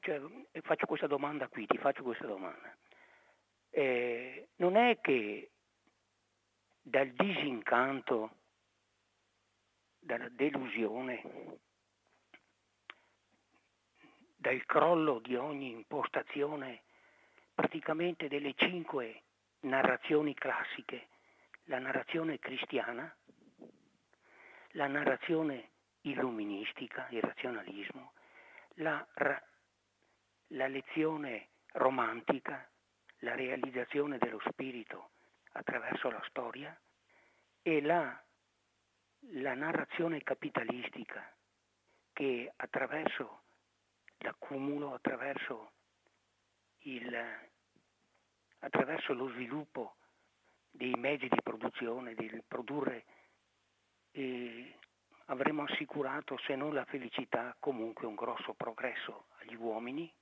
[0.00, 0.20] cioè,
[0.62, 2.76] faccio questa domanda qui, ti faccio questa domanda.
[3.70, 5.50] Eh, non è che
[6.82, 8.30] dal disincanto,
[9.98, 11.58] dalla delusione,
[14.36, 16.82] dal crollo di ogni impostazione
[17.54, 19.22] praticamente delle cinque
[19.60, 21.08] narrazioni classiche
[21.70, 23.16] la narrazione cristiana,
[24.72, 28.12] la narrazione illuministica, il razionalismo,
[28.74, 29.06] la,
[30.48, 32.68] la lezione romantica,
[33.18, 35.10] la realizzazione dello spirito
[35.52, 36.76] attraverso la storia
[37.62, 38.20] e la,
[39.34, 41.32] la narrazione capitalistica
[42.12, 43.42] che attraverso
[44.18, 45.70] l'accumulo, attraverso,
[46.78, 47.16] il,
[48.58, 49.94] attraverso lo sviluppo
[50.70, 53.04] dei mezzi di produzione, di produrre,
[54.12, 54.74] eh,
[55.26, 60.12] avremo assicurato, se non la felicità, comunque un grosso progresso agli uomini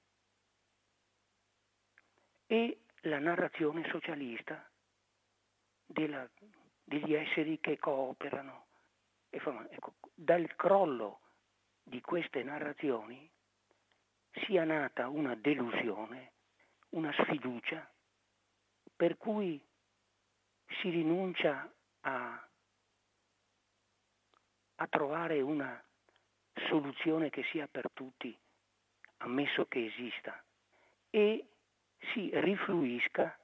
[2.47, 4.69] e la narrazione socialista
[5.87, 6.29] della,
[6.83, 8.67] degli esseri che cooperano.
[9.31, 11.21] Ecco, dal crollo
[11.83, 13.31] di queste narrazioni
[14.45, 16.33] sia nata una delusione,
[16.91, 17.91] una sfiducia,
[18.97, 19.63] per cui
[20.69, 22.49] si rinuncia a,
[24.77, 25.83] a trovare una
[26.69, 28.37] soluzione che sia per tutti,
[29.19, 30.43] ammesso che esista,
[31.11, 31.47] e
[32.13, 33.39] si rifluisca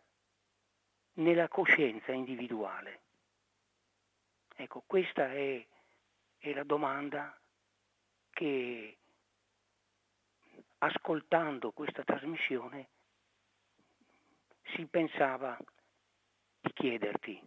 [1.15, 3.01] nella coscienza individuale.
[4.57, 5.67] Ecco, questa è,
[6.39, 7.37] è la domanda
[8.31, 8.99] che
[10.79, 12.89] ascoltando questa trasmissione
[14.75, 15.57] si pensava
[16.65, 17.47] di chiederti,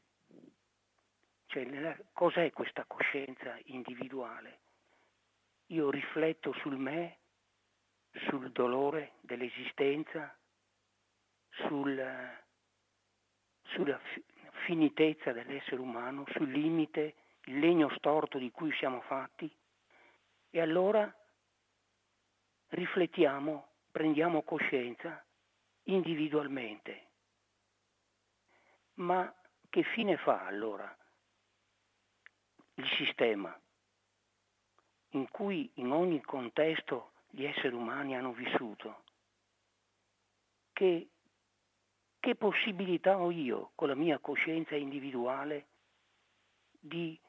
[1.47, 4.59] cioè, cos'è questa coscienza individuale?
[5.67, 7.17] Io rifletto sul me,
[8.27, 10.37] sul dolore dell'esistenza,
[11.49, 11.99] sul,
[13.63, 13.99] sulla
[14.65, 17.15] finitezza dell'essere umano, sul limite,
[17.45, 19.51] il legno storto di cui siamo fatti.
[20.51, 21.11] E allora
[22.67, 25.25] riflettiamo, prendiamo coscienza
[25.85, 27.06] individualmente
[28.97, 29.33] ma
[29.69, 30.95] che fine fa allora
[32.75, 33.59] il sistema
[35.11, 39.03] in cui in ogni contesto gli esseri umani hanno vissuto?
[40.73, 41.09] Che,
[42.19, 45.67] che possibilità ho io con la mia coscienza individuale
[46.79, 47.19] di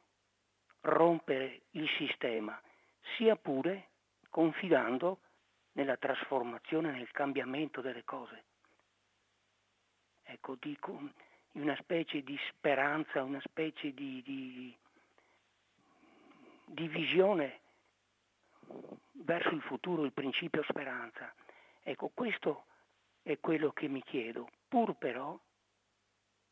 [0.81, 2.61] rompere il sistema,
[3.17, 3.91] sia pure
[4.29, 5.21] confidando
[5.73, 8.45] nella trasformazione, nel cambiamento delle cose?
[10.23, 11.01] Ecco, dico,
[11.61, 14.77] una specie di speranza, una specie di, di,
[16.65, 17.61] di visione
[19.13, 21.33] verso il futuro, il principio speranza.
[21.83, 22.67] Ecco, questo
[23.23, 25.39] è quello che mi chiedo, pur però,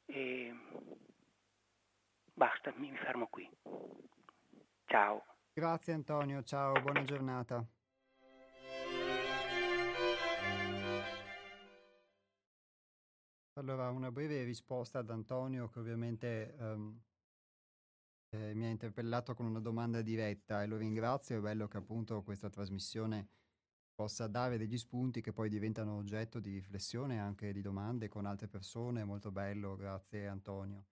[0.07, 0.55] eh,
[2.35, 3.49] basta, mi fermo qui.
[4.87, 5.25] Ciao.
[5.53, 7.65] Grazie Antonio, ciao, buona giornata.
[13.59, 17.01] Allora, una breve risposta ad Antonio che ovviamente um,
[18.35, 22.23] eh, mi ha interpellato con una domanda diretta e lo ringrazio, è bello che appunto
[22.23, 23.29] questa trasmissione
[23.95, 28.47] possa dare degli spunti che poi diventano oggetto di riflessione anche di domande con altre
[28.47, 29.05] persone.
[29.05, 30.85] Molto bello, grazie Antonio.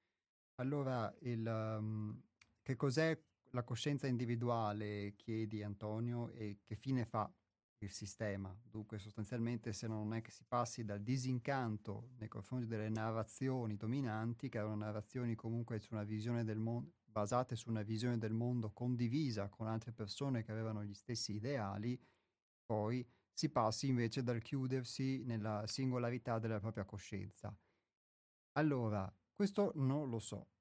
[0.54, 2.18] Allora, il, um,
[2.62, 3.14] che cos'è
[3.50, 7.30] la coscienza individuale, chiedi Antonio, e che fine fa
[7.78, 8.56] il sistema?
[8.62, 14.48] Dunque, sostanzialmente, se non è che si passi dal disincanto nei confronti delle narrazioni dominanti,
[14.48, 18.72] che erano narrazioni comunque su una visione del mondo, basate su una visione del mondo
[18.72, 22.00] condivisa con altre persone che avevano gli stessi ideali,
[22.64, 27.56] poi si passi invece dal chiudersi nella singolarità della propria coscienza.
[28.52, 30.53] Allora, questo non lo so.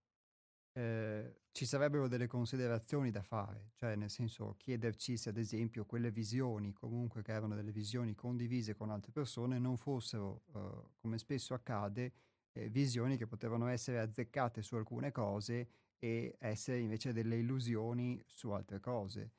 [0.76, 6.10] Eh, ci sarebbero delle considerazioni da fare, cioè nel senso chiederci se ad esempio quelle
[6.10, 11.54] visioni, comunque che erano delle visioni condivise con altre persone, non fossero, eh, come spesso
[11.54, 12.14] accade,
[12.54, 15.70] eh, visioni che potevano essere azzeccate su alcune cose
[16.00, 19.32] e essere invece delle illusioni su altre cose.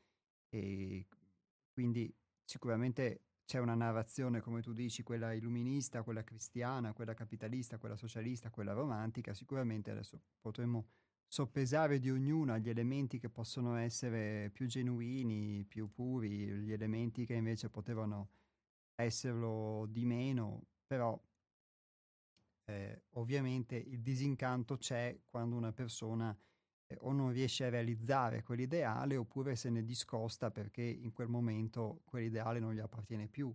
[0.48, 1.08] E
[1.72, 2.14] quindi
[2.44, 8.50] sicuramente c'è una narrazione, come tu dici, quella illuminista, quella cristiana, quella capitalista, quella socialista,
[8.50, 10.86] quella romantica, sicuramente adesso potremmo
[11.34, 17.34] soppesare di ognuna gli elementi che possono essere più genuini, più puri, gli elementi che
[17.34, 18.28] invece potevano
[18.94, 21.20] esserlo di meno, però
[22.66, 26.38] eh, ovviamente il disincanto c'è quando una persona
[26.86, 32.02] eh, o non riesce a realizzare quell'ideale oppure se ne discosta perché in quel momento
[32.04, 33.52] quell'ideale non gli appartiene più.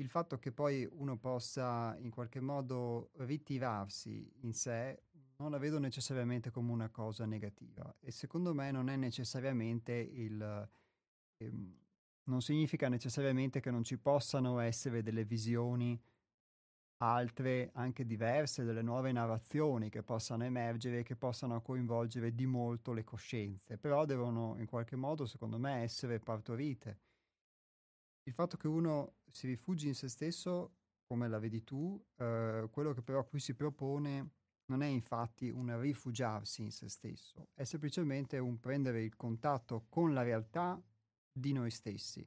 [0.00, 5.04] Il fatto che poi uno possa in qualche modo ritirarsi in sé
[5.38, 10.68] non la vedo necessariamente come una cosa negativa e secondo me non è necessariamente il...
[11.38, 11.86] Ehm,
[12.28, 15.98] non significa necessariamente che non ci possano essere delle visioni
[16.98, 22.92] altre anche diverse, delle nuove narrazioni che possano emergere e che possano coinvolgere di molto
[22.92, 26.98] le coscienze, però devono in qualche modo, secondo me, essere partorite.
[28.24, 30.74] Il fatto che uno si rifugi in se stesso,
[31.06, 34.37] come la vedi tu, eh, quello che però qui si propone
[34.68, 40.12] non è infatti un rifugiarsi in se stesso, è semplicemente un prendere il contatto con
[40.12, 40.80] la realtà
[41.32, 42.26] di noi stessi.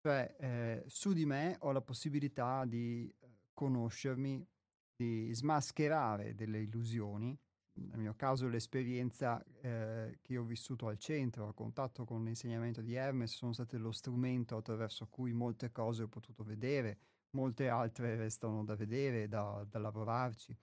[0.00, 3.12] Cioè, eh, su di me ho la possibilità di
[3.52, 4.46] conoscermi,
[4.94, 7.36] di smascherare delle illusioni.
[7.78, 12.94] Nel mio caso l'esperienza eh, che ho vissuto al centro, a contatto con l'insegnamento di
[12.94, 16.98] Hermes, sono state lo strumento attraverso cui molte cose ho potuto vedere,
[17.30, 20.56] molte altre restano da vedere, da, da lavorarci.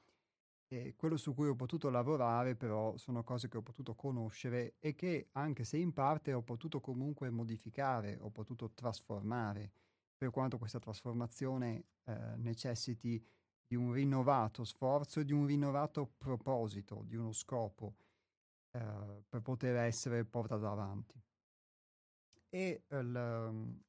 [0.74, 4.96] E quello su cui ho potuto lavorare però sono cose che ho potuto conoscere e
[4.96, 9.72] che anche se in parte ho potuto comunque modificare, ho potuto trasformare
[10.18, 13.24] per quanto questa trasformazione eh, necessiti
[13.68, 17.94] di un rinnovato sforzo e di un rinnovato proposito, di uno scopo
[18.72, 21.22] eh, per poter essere portato avanti.
[22.50, 23.80] E, il,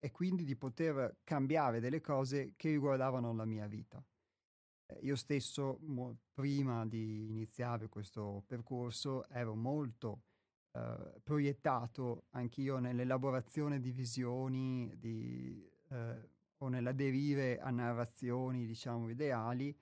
[0.00, 4.04] e quindi di poter cambiare delle cose che riguardavano la mia vita.
[4.86, 10.22] Eh, io stesso, mo, prima di iniziare questo percorso, ero molto
[10.72, 16.28] eh, proiettato anch'io nell'elaborazione di visioni di, eh,
[16.58, 19.76] o nell'aderire a narrazioni, diciamo, ideali,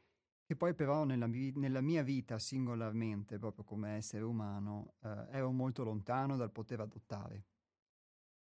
[0.45, 5.83] che poi però nella, nella, mia vita singolarmente, proprio come essere umano, eh, ero molto
[5.83, 7.45] lontano dal poter adottare.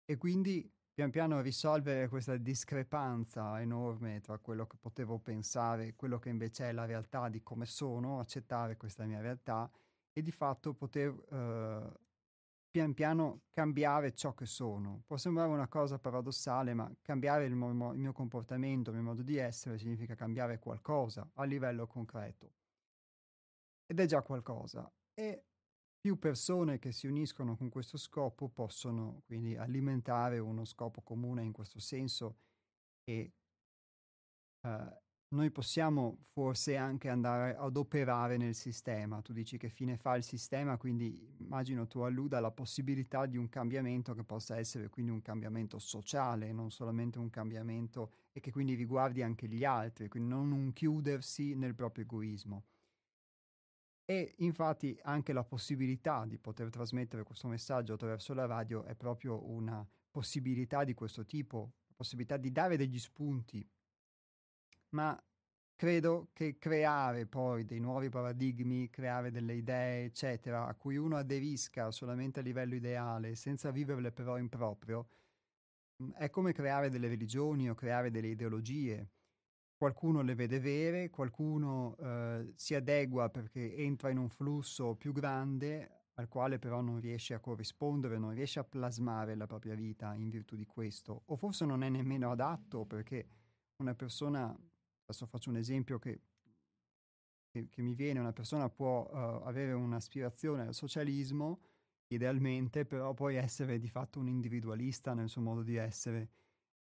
[0.04, 6.18] E quindi pian piano risolvere questa discrepanza enorme tra quello che potevo pensare e quello
[6.18, 9.70] che invece è la realtà di come sono, accettare questa mia realtà
[10.10, 11.92] e di fatto poter eh,
[12.70, 15.02] pian piano cambiare ciò che sono.
[15.06, 19.20] Può sembrare una cosa paradossale, ma cambiare il, mo- il mio comportamento, il mio modo
[19.20, 22.54] di essere, significa cambiare qualcosa a livello concreto.
[23.84, 24.90] Ed è già qualcosa.
[25.12, 25.44] E
[26.06, 31.50] più persone che si uniscono con questo scopo possono quindi alimentare uno scopo comune in
[31.50, 32.36] questo senso
[33.02, 33.32] e
[34.60, 34.68] uh,
[35.30, 39.20] noi possiamo forse anche andare ad operare nel sistema.
[39.20, 43.48] Tu dici che fine fa il sistema, quindi immagino tu alluda alla possibilità di un
[43.48, 48.74] cambiamento che possa essere quindi un cambiamento sociale, non solamente un cambiamento e che quindi
[48.74, 52.62] riguardi anche gli altri, quindi non un chiudersi nel proprio egoismo.
[54.08, 59.44] E infatti anche la possibilità di poter trasmettere questo messaggio attraverso la radio è proprio
[59.50, 63.68] una possibilità di questo tipo, la possibilità di dare degli spunti
[64.90, 65.20] ma
[65.74, 71.90] credo che creare poi dei nuovi paradigmi, creare delle idee, eccetera, a cui uno aderisca
[71.90, 75.08] solamente a livello ideale, senza viverle però in proprio,
[76.02, 79.10] mm, è come creare delle religioni o creare delle ideologie.
[79.76, 86.04] Qualcuno le vede vere, qualcuno eh, si adegua perché entra in un flusso più grande,
[86.14, 90.30] al quale però non riesce a corrispondere, non riesce a plasmare la propria vita in
[90.30, 93.28] virtù di questo, o forse non è nemmeno adatto perché
[93.82, 96.20] una persona, adesso faccio un esempio che,
[97.50, 101.60] che, che mi viene, una persona può uh, avere un'aspirazione al socialismo,
[102.08, 106.30] idealmente, però poi essere di fatto un individualista nel suo modo di essere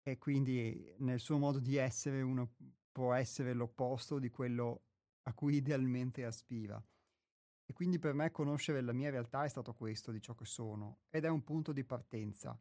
[0.07, 2.53] e quindi nel suo modo di essere uno
[2.93, 4.83] può essere l'opposto di quello
[5.23, 6.81] a cui idealmente aspira.
[7.67, 10.99] E quindi per me conoscere la mia realtà è stato questo di ciò che sono
[11.09, 12.57] ed è un punto di partenza.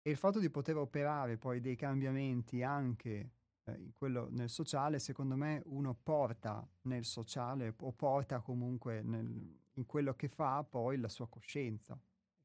[0.00, 3.32] E il fatto di poter operare poi dei cambiamenti anche
[3.64, 3.92] eh,
[4.30, 10.28] nel sociale, secondo me uno porta nel sociale o porta comunque nel, in quello che
[10.28, 12.00] fa poi la sua coscienza.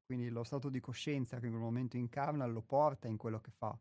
[0.06, 3.52] Quindi lo stato di coscienza che in quel momento incarna lo porta in quello che
[3.52, 3.80] fa.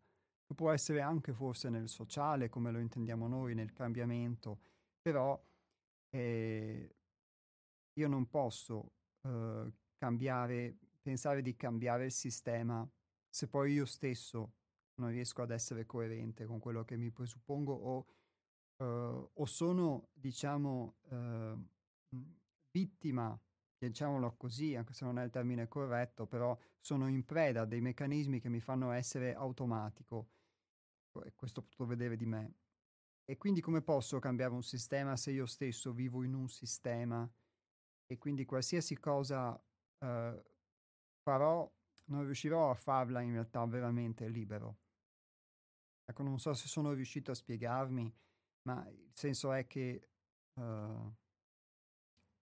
[0.54, 4.60] Può essere anche forse nel sociale, come lo intendiamo noi, nel cambiamento,
[5.00, 5.40] però
[6.10, 6.96] eh,
[7.92, 8.92] io non posso
[9.22, 12.88] eh, cambiare, pensare di cambiare il sistema
[13.34, 14.52] se poi io stesso
[15.00, 18.06] non riesco ad essere coerente con quello che mi presuppongo o,
[18.76, 22.16] uh, o sono, diciamo, uh,
[22.70, 23.36] vittima,
[23.76, 27.80] diciamolo così, anche se non è il termine corretto, però sono in preda a dei
[27.80, 30.28] meccanismi che mi fanno essere automatico.
[31.22, 32.54] E questo potrò vedere di me.
[33.24, 37.30] E quindi come posso cambiare un sistema se io stesso vivo in un sistema
[38.06, 40.42] e quindi qualsiasi cosa uh,
[41.22, 41.70] farò
[42.06, 44.80] non riuscirò a farla in realtà veramente libero.
[46.04, 48.14] Ecco, non so se sono riuscito a spiegarmi,
[48.68, 50.10] ma il senso è che
[50.60, 51.14] uh,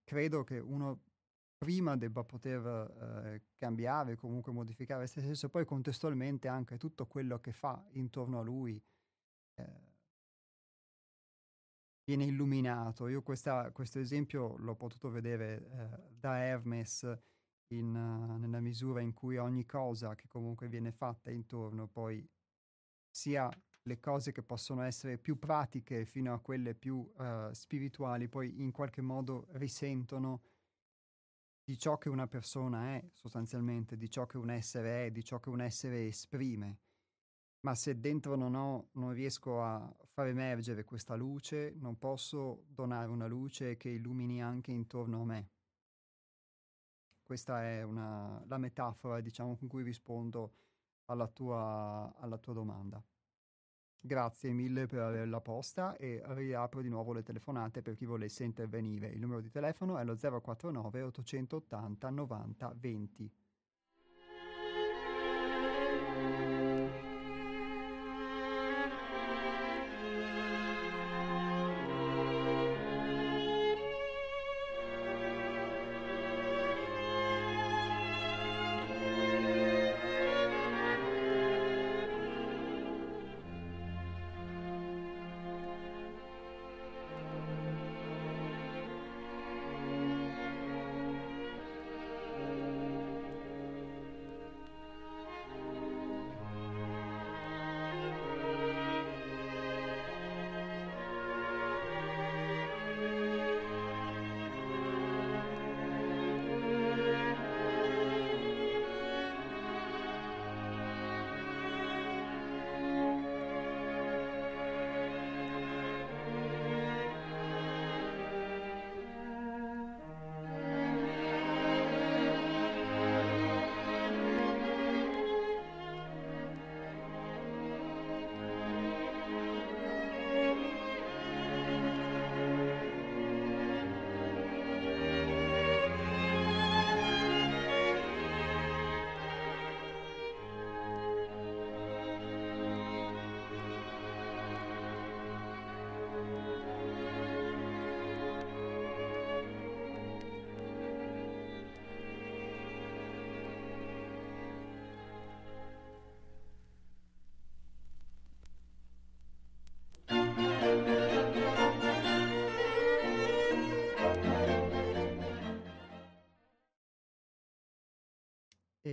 [0.03, 1.05] credo che uno
[1.63, 7.53] prima debba poter uh, cambiare, comunque modificare se stesso, poi contestualmente anche tutto quello che
[7.53, 8.83] fa intorno a lui
[9.55, 9.81] eh,
[12.03, 13.07] viene illuminato.
[13.07, 17.09] Io questa, questo esempio l'ho potuto vedere eh, da Hermes
[17.69, 22.29] in, uh, nella misura in cui ogni cosa che comunque viene fatta intorno poi
[23.09, 23.49] sia
[23.83, 28.73] le cose che possono essere più pratiche fino a quelle più uh, spirituali, poi in
[28.73, 30.43] qualche modo risentono
[31.65, 35.39] di ciò che una persona è sostanzialmente, di ciò che un essere è, di ciò
[35.39, 36.79] che un essere esprime.
[37.61, 43.09] Ma se dentro non ho, non riesco a far emergere questa luce, non posso donare
[43.09, 45.51] una luce che illumini anche intorno a me.
[47.23, 50.55] Questa è una, la metafora, diciamo, con cui rispondo
[51.05, 53.03] alla tua, alla tua domanda.
[54.05, 59.07] Grazie mille per averla posta e riapro di nuovo le telefonate per chi volesse intervenire.
[59.07, 63.31] Il numero di telefono è lo 049 880 90 20.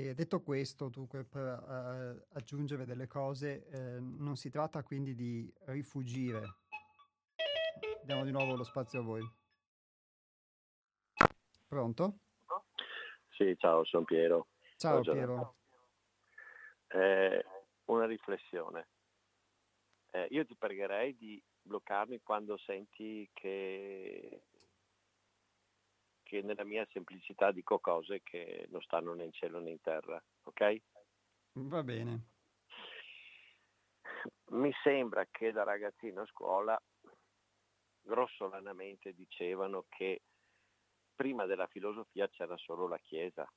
[0.10, 5.54] E detto questo, dunque, per uh, aggiungere delle cose, eh, non si tratta quindi di
[5.66, 6.56] rifugire.
[8.02, 9.22] Diamo di nuovo lo spazio a voi.
[11.68, 12.22] Pronto?
[13.38, 14.48] Sì, ciao, sono Piero.
[14.78, 15.58] Ciao Piero.
[16.88, 17.46] Eh,
[17.86, 18.88] una riflessione.
[20.10, 24.42] Eh, io ti pregherei di bloccarmi quando senti che
[26.30, 30.24] che nella mia semplicità dico cose che non stanno né in cielo né in terra,
[30.44, 30.82] ok?
[31.54, 32.28] Va bene.
[34.52, 36.80] Mi sembra che da ragazzino a scuola
[38.02, 40.22] grossolanamente dicevano che
[41.16, 43.52] prima della filosofia c'era solo la Chiesa.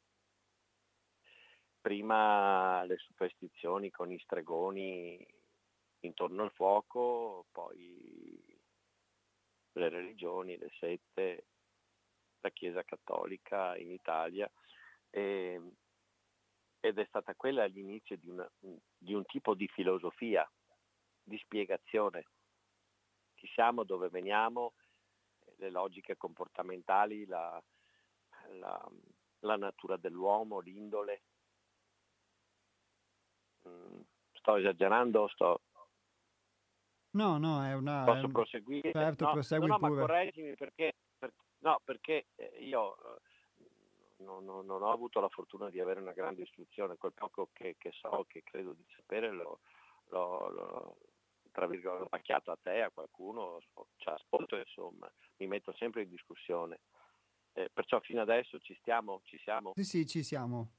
[1.78, 5.26] Prima le superstizioni con i stregoni
[6.00, 8.42] intorno al fuoco, poi
[9.72, 11.44] le religioni, le sette,
[12.42, 14.50] la Chiesa cattolica in Italia
[15.08, 15.60] e,
[16.80, 20.48] ed è stata quella l'inizio di, una, di un tipo di filosofia,
[21.22, 22.26] di spiegazione.
[23.34, 24.74] Chi siamo, dove veniamo,
[25.56, 27.62] le logiche comportamentali, la,
[28.58, 28.90] la,
[29.40, 31.22] la natura dell'uomo, l'indole.
[33.68, 34.00] Mm,
[34.32, 35.28] sto esagerando?
[35.28, 35.60] Sto...
[37.10, 38.04] No, no, è una...
[38.04, 38.90] Posso proseguire?
[38.90, 40.00] Certo, no, prosegui no, no, pure.
[40.00, 41.01] ma correggimi perché, per,
[41.62, 43.20] no, perché eh, io eh,
[44.18, 47.76] non, non, non, ho avuto la fortuna di avere una grande istruzione, quel poco che,
[47.78, 49.60] che so, che credo di sapere, l'ho,
[50.08, 50.96] l'ho, l'ho
[51.52, 53.60] tra virgolette macchiato a te, a qualcuno,
[53.96, 56.80] cioè, ascolto insomma, mi metto sempre in discussione.
[57.54, 59.72] Eh, perciò fino adesso ci stiamo, ci siamo.
[59.74, 60.70] Sì, sì, ci siamo.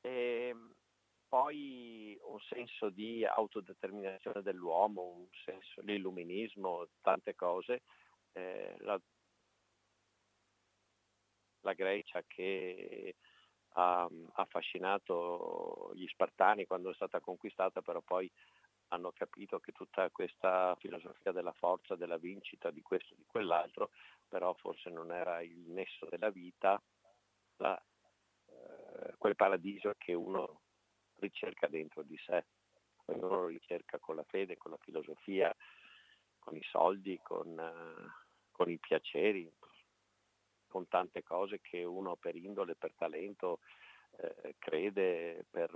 [0.00, 0.54] E
[1.28, 7.82] poi un senso di autodeterminazione dell'uomo, un senso di illuminismo, tante cose.
[8.32, 8.98] Eh, la,
[11.64, 13.16] la Grecia che
[13.76, 18.30] ha affascinato gli Spartani quando è stata conquistata, però poi
[18.88, 23.90] hanno capito che tutta questa filosofia della forza, della vincita, di questo, di quell'altro,
[24.28, 26.80] però forse non era il nesso della vita,
[27.56, 27.76] la,
[28.46, 30.60] eh, quel paradiso che uno
[31.16, 32.44] ricerca dentro di sé,
[33.06, 35.54] ognuno lo ricerca con la fede, con la filosofia,
[36.38, 38.10] con i soldi, con, eh,
[38.52, 39.50] con i piaceri,
[40.74, 43.60] con tante cose che uno per indole, per talento
[44.16, 45.70] eh, crede, per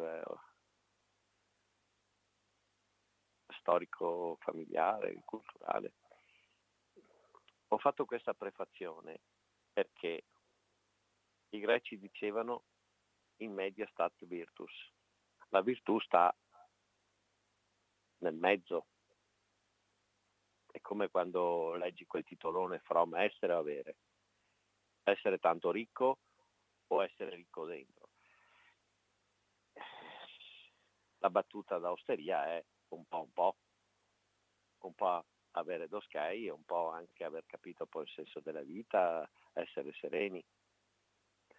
[3.61, 5.93] storico familiare, culturale.
[7.69, 9.21] Ho fatto questa prefazione
[9.73, 10.25] perché
[11.51, 12.65] i greci dicevano
[13.37, 14.73] in media stat virtus.
[15.51, 16.37] La virtù sta
[18.19, 18.87] nel mezzo.
[20.73, 23.97] È come quando leggi quel titolone from essere o avere.
[25.09, 26.19] Essere tanto ricco
[26.89, 28.11] o essere ricco dentro.
[31.21, 33.57] La battuta da osteria è un po' un po',
[34.81, 39.29] un po' avere dos sky, un po' anche aver capito poi il senso della vita,
[39.55, 40.45] essere sereni.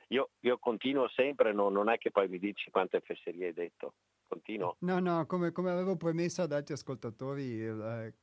[0.10, 3.96] Io, io continuo sempre, no, non è che poi mi dici quante fesserie hai detto,
[4.28, 4.78] continuo.
[4.82, 8.14] No, no, come, come avevo promesso ad altri ascoltatori, eh,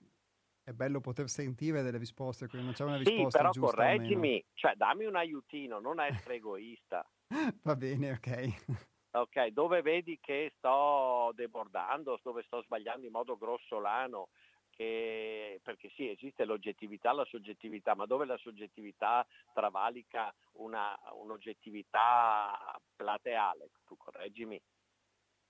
[0.66, 4.44] è bello poter sentire delle risposte, quindi non c'è una risposta Sì, però giusta correggimi,
[4.52, 7.08] cioè dammi un aiutino, non essere egoista.
[7.64, 8.28] Va bene, ok.
[9.10, 14.28] Ok, dove vedi che sto debordando, dove sto sbagliando in modo grossolano,
[14.68, 23.70] che, perché sì, esiste l'oggettività, la soggettività, ma dove la soggettività travalica una, un'oggettività plateale?
[23.86, 24.60] Tu correggimi.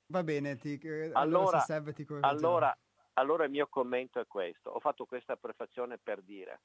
[0.08, 0.78] Va bene, ti,
[1.12, 2.76] allora, allora, se serve ti allora,
[3.18, 4.70] allora il mio commento è questo.
[4.70, 6.60] Ho fatto questa prefazione per dire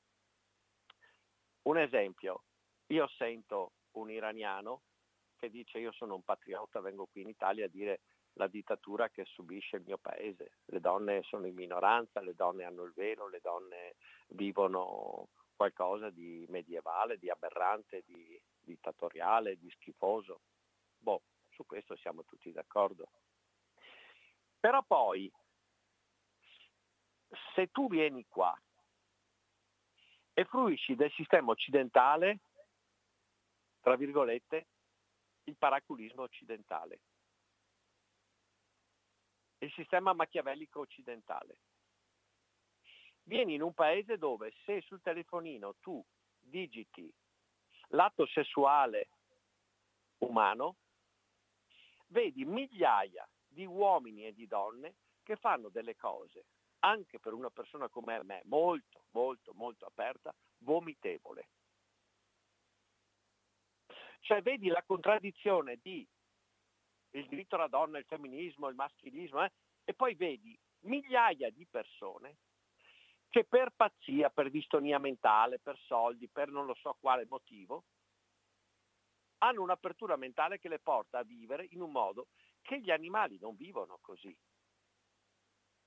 [1.63, 2.43] un esempio.
[2.87, 4.81] Io sento un iraniano
[5.37, 8.01] che dice io sono un patriota, vengo qui in Italia a dire
[8.33, 10.59] la dittatura che subisce il mio paese.
[10.65, 13.95] Le donne sono in minoranza, le donne hanno il velo, le donne
[14.29, 20.41] vivono qualcosa di medievale, di aberrante, di dittatoriale, di schifoso.
[20.97, 23.09] Boh, su questo siamo tutti d'accordo.
[24.59, 25.31] Però poi,
[27.53, 28.55] se tu vieni qua
[30.33, 32.39] e fruisci del sistema occidentale,
[33.81, 34.67] tra virgolette,
[35.43, 36.99] il paraculismo occidentale,
[39.59, 41.57] il sistema machiavellico occidentale.
[43.23, 46.03] Vieni in un paese dove se sul telefonino tu
[46.39, 47.13] digiti
[47.89, 49.09] l'atto sessuale
[50.19, 50.77] umano,
[52.07, 56.45] vedi migliaia di uomini e di donne che fanno delle cose,
[56.81, 61.47] anche per una persona come me, molto, molto, molto aperta, vomitevole.
[64.21, 66.07] Cioè vedi la contraddizione di
[67.13, 69.51] il diritto alla donna, il femminismo, il maschilismo, eh?
[69.83, 72.37] e poi vedi migliaia di persone
[73.29, 77.83] che per pazzia, per distonia mentale, per soldi, per non lo so quale motivo,
[79.39, 82.27] hanno un'apertura mentale che le porta a vivere in un modo
[82.61, 84.35] che gli animali non vivono così.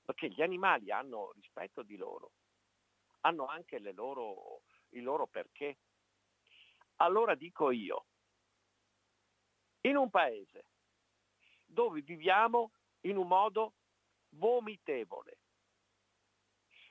[0.05, 2.31] Perché gli animali hanno rispetto di loro,
[3.21, 5.79] hanno anche loro, il loro perché,
[6.97, 8.05] Allora dico io,
[9.81, 10.67] in un paese
[11.65, 13.73] dove viviamo in un modo
[14.29, 15.39] vomitevole,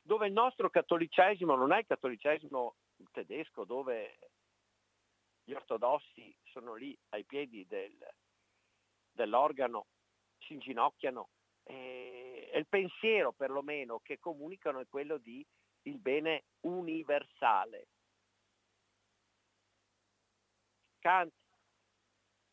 [0.02, 2.76] dove il nostro cattolicesimo non è il cattolicesimo
[3.12, 4.18] tedesco, dove
[5.44, 7.96] gli ortodossi sono lì ai piedi del,
[9.10, 9.86] dell'organo,
[10.38, 11.30] si inginocchiano
[11.64, 15.44] e, e il pensiero perlomeno che comunicano è quello di
[15.82, 17.88] il bene universale.
[21.00, 21.32] Kant,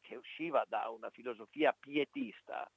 [0.01, 2.69] che usciva da una filosofia pietista,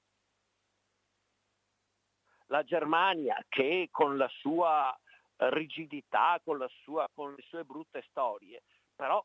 [2.46, 4.96] la Germania che con la sua
[5.36, 8.62] rigidità, con, la sua, con le sue brutte storie,
[8.94, 9.24] però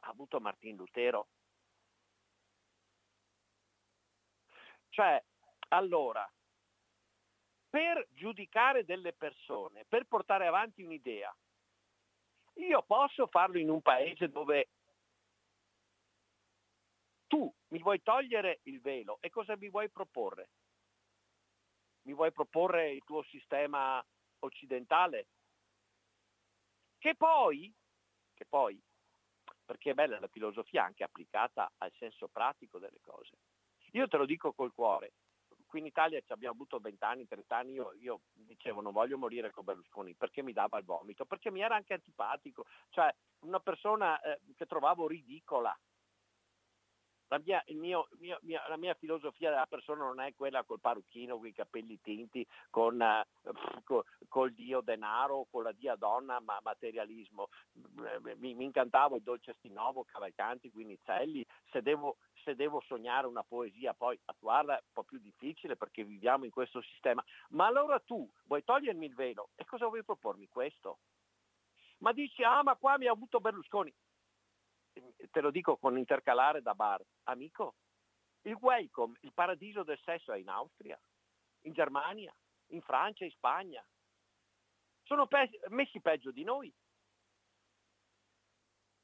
[0.00, 1.28] ha avuto Martin Lutero.
[4.88, 5.22] Cioè,
[5.70, 6.28] allora,
[7.68, 11.34] per giudicare delle persone, per portare avanti un'idea,
[12.54, 14.68] io posso farlo in un paese dove
[17.26, 20.50] tu mi vuoi togliere il velo e cosa mi vuoi proporre?
[22.02, 24.04] Mi vuoi proporre il tuo sistema
[24.40, 25.28] occidentale?
[26.98, 27.72] Che poi,
[28.34, 28.82] che poi,
[29.64, 33.38] perché è bella la filosofia anche applicata al senso pratico delle cose.
[33.92, 35.12] Io te lo dico col cuore,
[35.70, 39.16] qui in Italia ci abbiamo avuto 20 anni, 30 anni, io, io, dicevo non voglio
[39.16, 43.14] morire con Berlusconi perché mi dava il vomito, perché mi era anche antipatico, cioè
[43.44, 45.74] una persona eh, che trovavo ridicola,
[47.30, 51.36] la mia, mio, mio, mia, la mia, filosofia della persona non è quella col parrucchino,
[51.36, 53.00] con i capelli tinti, con,
[53.84, 57.48] co, col dio denaro, con la dia donna, ma materialismo.
[58.38, 62.16] Mi, mi incantavo il dolce Stinovo, Cavalcanti, Guinizelli, se devo,
[62.50, 66.50] se devo sognare una poesia poi attuarla è un po' più difficile perché viviamo in
[66.50, 67.24] questo sistema.
[67.50, 70.98] Ma allora tu vuoi togliermi il velo e cosa vuoi propormi questo?
[71.98, 73.94] Ma dici, ah ma qua mi ha avuto Berlusconi
[75.30, 77.76] te lo dico con intercalare da bar, amico,
[78.42, 81.00] il welcome, il paradiso del sesso è in Austria,
[81.62, 82.34] in Germania,
[82.68, 83.84] in Francia, in Spagna.
[85.02, 86.72] Sono pe- messi peggio di noi.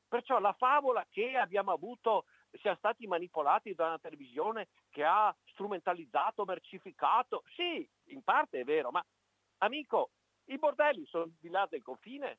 [0.08, 2.26] Perciò la favola che abbiamo avuto,
[2.58, 8.90] siamo stati manipolati da una televisione che ha strumentalizzato, mercificato, sì, in parte è vero,
[8.90, 9.04] ma
[9.58, 10.10] amico,
[10.46, 12.38] i bordelli sono di là del confine.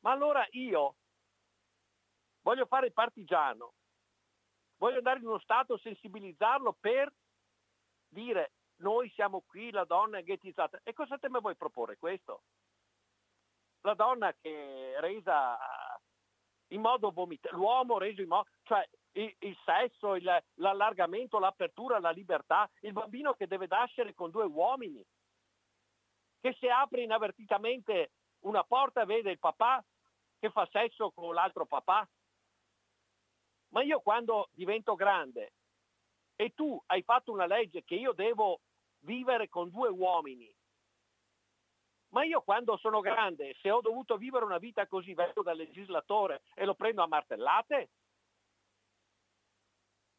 [0.00, 0.96] Ma allora io
[2.42, 3.74] voglio fare il partigiano,
[4.76, 7.12] voglio andare in uno stato, sensibilizzarlo per
[8.08, 10.80] dire noi siamo qui, la donna è ghettizzata.
[10.82, 12.42] E cosa te mi vuoi proporre questo?
[13.82, 15.58] La donna che è resa
[16.68, 22.10] in modo vomitato, l'uomo reso in modo, cioè il, il sesso, il, l'allargamento, l'apertura, la
[22.10, 25.04] libertà, il bambino che deve nascere con due uomini,
[26.40, 29.84] che se apre inavvertitamente una porta vede il papà
[30.38, 32.08] che fa sesso con l'altro papà,
[33.70, 35.52] ma io quando divento grande
[36.36, 38.60] e tu hai fatto una legge che io devo
[39.00, 40.50] vivere con due uomini,
[42.10, 46.42] ma io quando sono grande, se ho dovuto vivere una vita così, vengo dal legislatore
[46.54, 47.90] e lo prendo a martellate?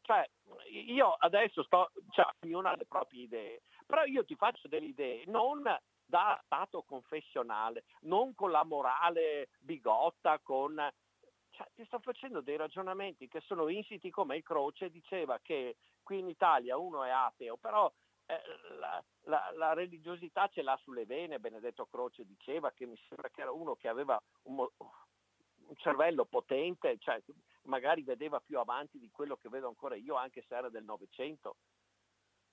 [0.02, 0.28] Cioè,
[0.70, 5.24] io adesso sto, cioè, ognuno ha le proprie idee, però io ti faccio delle idee,
[5.26, 5.62] non
[6.04, 10.74] da stato confessionale, non con la morale bigotta, con
[11.50, 16.18] cioè, ti sto facendo dei ragionamenti che sono insiti come il Croce diceva che qui
[16.18, 17.90] in Italia uno è ateo, però
[18.30, 23.28] eh, la, la, la, religiosità ce l'ha sulle vene, Benedetto Croce diceva che mi sembra
[23.30, 27.22] che era uno che aveva un, un cervello potente, cioè
[27.62, 31.56] magari vedeva più avanti di quello che vedo ancora io, anche se era del Novecento.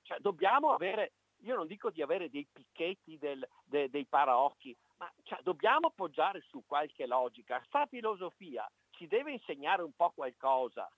[0.04, 5.12] Cioè, dobbiamo avere, io non dico di avere dei picchetti del, de, dei paraocchi, ma
[5.24, 7.62] cioè, dobbiamo appoggiare su qualche logica.
[7.66, 10.90] Sta filosofia ci deve insegnare un po' qualcosa.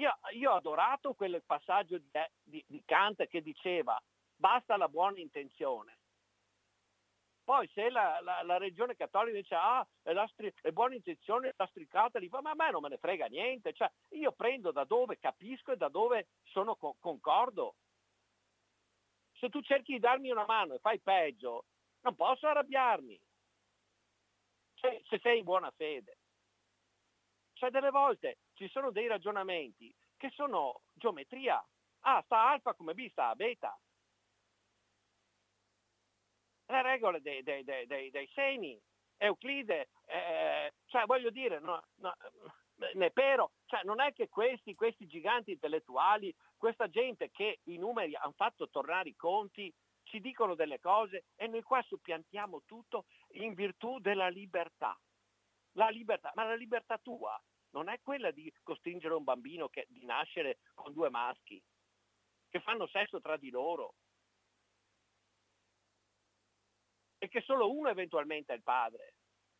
[0.00, 2.10] Io, io ho adorato quel passaggio di,
[2.42, 4.00] di, di Kant che diceva
[4.34, 5.98] basta la buona intenzione.
[7.44, 9.86] Poi se la, la, la, regione cattolica dice ah,
[10.28, 13.74] stri- le buone intenzioni lastricate, fa ma a me non me ne frega niente.
[13.74, 17.74] Cioè, io prendo da dove capisco e da dove sono co- concordo.
[19.32, 21.64] Se tu cerchi di darmi una mano e fai peggio,
[22.02, 23.20] non posso arrabbiarmi
[24.76, 26.16] se, se sei in buona fede.
[27.52, 31.64] Cioè delle volte ci sono dei ragionamenti che sono geometria.
[32.00, 33.78] Ah, sta alfa come B sta a beta.
[36.66, 38.78] Le regole dei, dei, dei, dei segni,
[39.16, 42.14] Euclide, eh, cioè voglio dire, no, no,
[42.94, 48.34] Nepero, cioè non è che questi, questi giganti intellettuali, questa gente che i numeri hanno
[48.36, 49.72] fatto tornare i conti,
[50.02, 54.98] ci dicono delle cose e noi qua suppiantiamo tutto in virtù della libertà.
[55.74, 57.40] La libertà, ma la libertà tua
[57.70, 61.62] non è quella di costringere un bambino che, di nascere con due maschi
[62.48, 63.94] che fanno sesso tra di loro
[67.18, 69.14] e che solo uno eventualmente è il padre.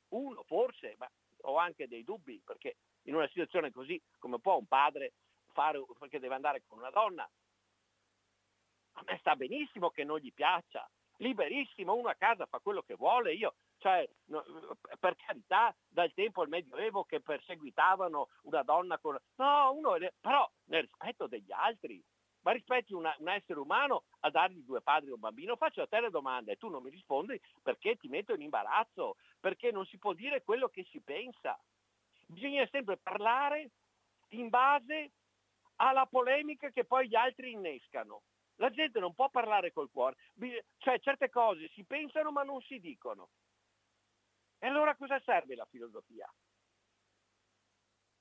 [0.09, 1.09] Uno forse, ma
[1.43, 5.13] ho anche dei dubbi perché in una situazione così come può un padre
[5.53, 7.29] fare perché deve andare con una donna?
[8.95, 10.89] A me sta benissimo che non gli piaccia,
[11.19, 14.45] liberissimo, uno a casa fa quello che vuole, io cioè, no,
[14.99, 19.19] per carità, dal tempo al Medioevo che perseguitavano una donna con...
[19.37, 22.03] No, uno, però nel rispetto degli altri.
[22.43, 25.57] Ma rispetti una, un essere umano a dargli due padri a un bambino?
[25.57, 29.17] Faccio a te le domande e tu non mi rispondi perché ti metto in imbarazzo,
[29.39, 31.59] perché non si può dire quello che si pensa.
[32.27, 33.71] Bisogna sempre parlare
[34.31, 35.11] in base
[35.77, 38.23] alla polemica che poi gli altri innescano.
[38.57, 40.17] La gente non può parlare col cuore,
[40.79, 43.31] cioè certe cose si pensano ma non si dicono.
[44.63, 46.31] E allora cosa serve la filosofia?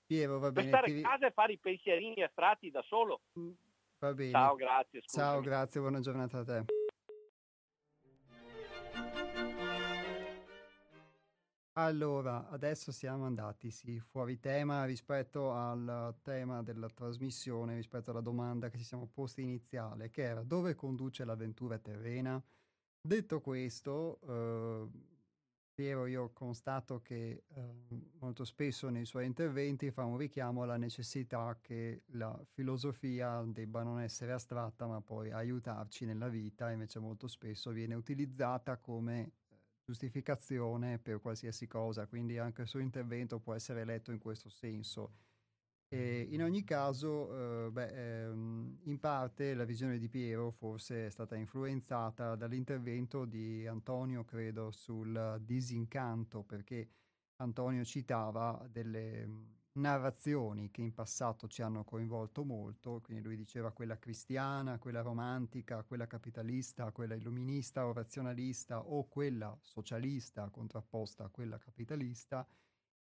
[0.05, 0.69] Piero, va bene.
[0.69, 1.03] Per stare ti...
[1.03, 3.21] a casa e fare i pensierini astratti da solo.
[3.37, 3.51] Mm,
[3.99, 4.31] va bene.
[4.31, 5.01] Ciao, grazie.
[5.01, 5.27] Scusami.
[5.27, 6.65] Ciao, grazie, buona giornata a te.
[11.73, 18.69] Allora, adesso siamo andati sì, fuori tema rispetto al tema della trasmissione, rispetto alla domanda
[18.69, 22.41] che ci siamo posti iniziale, che era dove conduce l'avventura terrena?
[23.01, 24.87] Detto questo, eh,
[25.79, 27.61] Piero io constato che eh,
[28.19, 34.01] molto spesso nei suoi interventi fa un richiamo alla necessità che la filosofia debba non
[34.01, 39.31] essere astratta ma poi aiutarci nella vita, invece molto spesso viene utilizzata come eh,
[39.85, 45.28] giustificazione per qualsiasi cosa, quindi anche il suo intervento può essere letto in questo senso.
[45.91, 51.09] E in ogni caso, eh, beh, ehm, in parte la visione di Piero forse è
[51.09, 56.89] stata influenzata dall'intervento di Antonio, credo, sul disincanto, perché
[57.37, 59.27] Antonio citava delle
[59.73, 65.83] narrazioni che in passato ci hanno coinvolto molto, quindi lui diceva quella cristiana, quella romantica,
[65.83, 72.47] quella capitalista, quella illuminista o razionalista o quella socialista contrapposta a quella capitalista,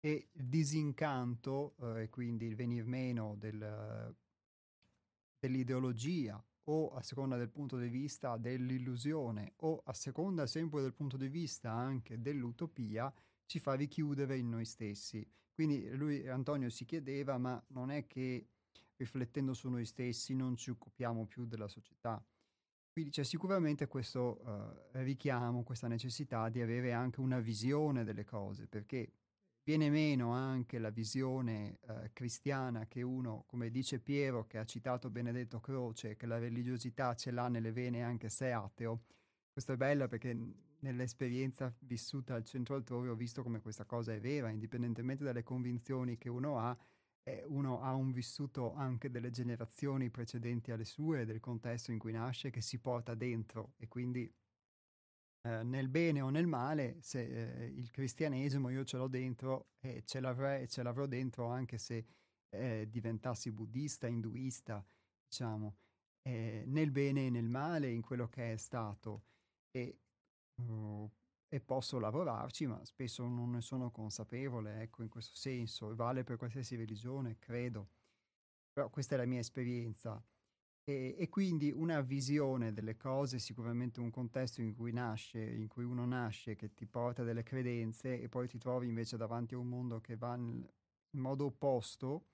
[0.05, 4.15] e il disincanto, eh, e quindi il venir meno del,
[5.39, 11.17] dell'ideologia o a seconda del punto di vista dell'illusione o a seconda sempre del punto
[11.17, 13.11] di vista anche dell'utopia,
[13.47, 15.27] ci fa richiudere in noi stessi.
[15.51, 18.49] Quindi lui, Antonio, si chiedeva, ma non è che
[18.97, 22.23] riflettendo su noi stessi non ci occupiamo più della società.
[22.91, 28.67] Quindi c'è sicuramente questo uh, richiamo, questa necessità di avere anche una visione delle cose,
[28.67, 29.11] perché
[29.65, 35.09] viene meno anche la visione eh, cristiana che uno, come dice Piero, che ha citato
[35.09, 39.05] Benedetto Croce, che la religiosità ce l'ha nelle vene anche se è ateo.
[39.51, 40.37] Questo è bello perché
[40.79, 46.19] nell'esperienza vissuta al centro altrove ho visto come questa cosa è vera, indipendentemente dalle convinzioni
[46.19, 46.77] che uno ha,
[47.23, 52.11] eh, uno ha un vissuto anche delle generazioni precedenti alle sue, del contesto in cui
[52.11, 54.31] nasce, che si porta dentro e quindi
[55.45, 60.03] eh, nel bene o nel male, se eh, il cristianesimo io ce l'ho dentro e
[60.03, 62.05] ce l'avrei ce l'avrò dentro anche se
[62.49, 64.83] eh, diventassi buddista, induista,
[65.27, 65.77] diciamo,
[66.23, 69.25] eh, nel bene e nel male, in quello che è stato.
[69.71, 69.99] E,
[70.63, 71.09] uh,
[71.47, 75.93] e posso lavorarci, ma spesso non ne sono consapevole, ecco, in questo senso.
[75.95, 77.89] Vale per qualsiasi religione, credo.
[78.71, 80.21] Però questa è la mia esperienza.
[80.87, 85.83] E, e, quindi una visione delle cose, sicuramente un contesto in cui nasce, in cui
[85.83, 89.67] uno nasce, che ti porta delle credenze e poi ti trovi invece davanti a un
[89.67, 90.63] mondo che va in
[91.19, 92.27] modo opposto,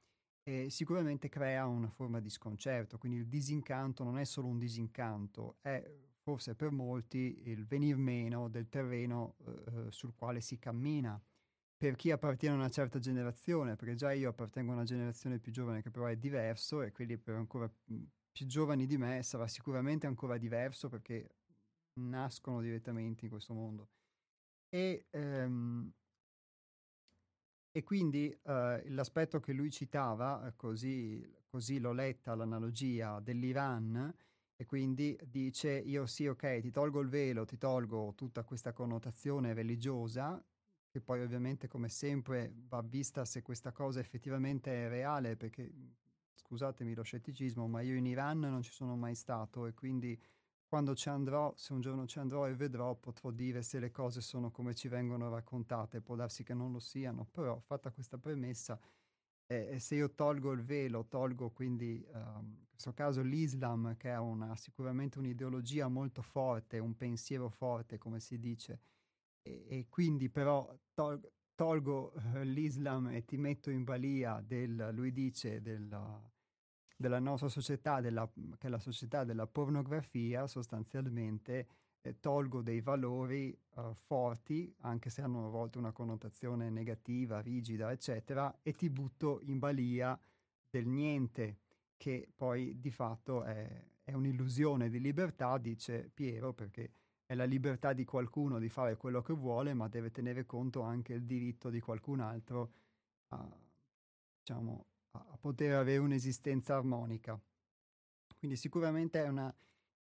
[0.43, 2.97] eh, sicuramente crea una forma di sconcerto.
[2.97, 5.81] Quindi il disincanto non è solo un disincanto, è
[6.19, 11.21] forse per molti il venir meno del terreno eh, sul quale si cammina.
[11.77, 15.53] Per chi appartiene a una certa generazione, perché già io appartengo a una generazione più
[15.53, 17.71] giovane che però è diverso e quelli per ancora
[18.31, 21.35] più giovani di me sarà sicuramente ancora diverso perché
[21.93, 23.89] nascono direttamente in questo mondo.
[24.69, 25.91] E, ehm,
[27.73, 34.13] e quindi eh, l'aspetto che lui citava, così, così l'ho letta l'analogia dell'Iran,
[34.55, 39.53] e quindi dice io sì, ok, ti tolgo il velo, ti tolgo tutta questa connotazione
[39.53, 40.43] religiosa,
[40.87, 45.71] che poi ovviamente come sempre va vista se questa cosa effettivamente è reale, perché
[46.43, 50.19] scusatemi lo scetticismo, ma io in Iran non ci sono mai stato e quindi
[50.71, 54.21] quando ci andrò, se un giorno ci andrò e vedrò, potrò dire se le cose
[54.21, 58.79] sono come ci vengono raccontate, può darsi che non lo siano, però fatta questa premessa,
[59.47, 64.21] eh, se io tolgo il velo, tolgo quindi um, in questo caso l'Islam, che ha
[64.21, 68.79] una, sicuramente un'ideologia molto forte, un pensiero forte, come si dice,
[69.41, 75.11] e, e quindi però tol- tolgo uh, l'Islam e ti metto in balia del, lui
[75.11, 76.30] dice, della,
[77.01, 78.25] della nostra società, della,
[78.57, 81.67] che è la società della pornografia, sostanzialmente
[82.01, 87.91] eh, tolgo dei valori uh, forti, anche se hanno a volte una connotazione negativa, rigida,
[87.91, 90.17] eccetera, e ti butto in balia
[90.69, 91.59] del niente,
[91.97, 96.93] che poi di fatto è, è un'illusione di libertà, dice Piero, perché
[97.25, 101.13] è la libertà di qualcuno di fare quello che vuole, ma deve tenere conto anche
[101.13, 102.71] il diritto di qualcun altro
[103.27, 103.47] a,
[104.39, 107.39] diciamo, a poter avere un'esistenza armonica.
[108.37, 109.53] Quindi sicuramente è, una,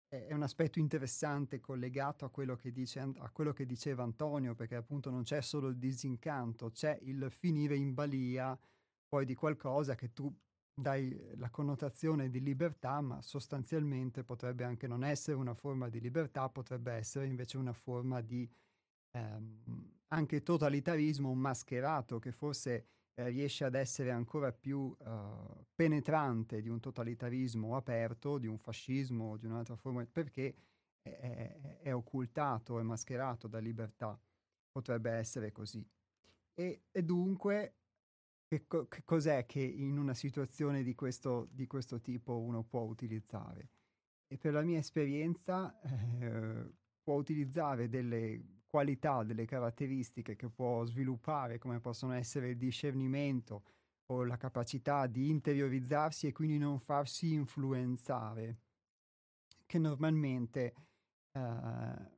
[0.08, 5.10] è, un aspetto interessante collegato a quello, dice, a quello, che diceva Antonio, perché appunto
[5.10, 8.58] non c'è solo il disincanto, c'è il finire in balia
[9.08, 10.34] poi di qualcosa che tu
[10.74, 16.48] dai la connotazione di libertà, ma sostanzialmente potrebbe anche non essere una forma di libertà,
[16.48, 18.50] potrebbe essere invece una forma di
[19.12, 22.88] ehm, anche totalitarismo mascherato che forse
[23.20, 29.36] eh, riesce ad essere ancora più uh, penetrante di un totalitarismo aperto, di un fascismo
[29.36, 30.56] di un'altra forma, perché
[31.02, 34.18] è, è, è, occultato, è mascherato da libertà.
[34.72, 35.86] Potrebbe essere così.
[36.54, 37.76] E, e dunque,
[38.48, 42.84] che, co- che, cos'è che in una situazione di questo, di questo, tipo uno può
[42.84, 43.72] utilizzare?
[44.28, 46.72] E per la mia esperienza eh,
[47.02, 53.64] può utilizzare delle qualità, delle caratteristiche che può sviluppare, come possono essere il discernimento
[54.12, 58.58] o la capacità di interiorizzarsi e quindi non farsi influenzare,
[59.66, 60.74] che normalmente
[61.32, 62.18] eh,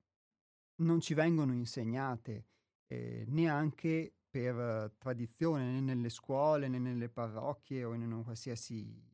[0.81, 2.45] non ci vengono insegnate
[2.87, 9.09] eh, neanche per tradizione né nelle scuole né nelle parrocchie o in un qualsiasi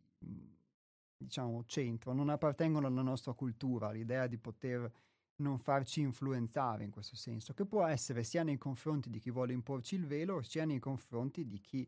[1.18, 4.92] diciamo centro, non appartengono alla nostra cultura, l'idea di poter
[5.38, 9.54] non farci influenzare in questo senso, che può essere sia nei confronti di chi vuole
[9.54, 11.88] imporci il velo, sia nei confronti di chi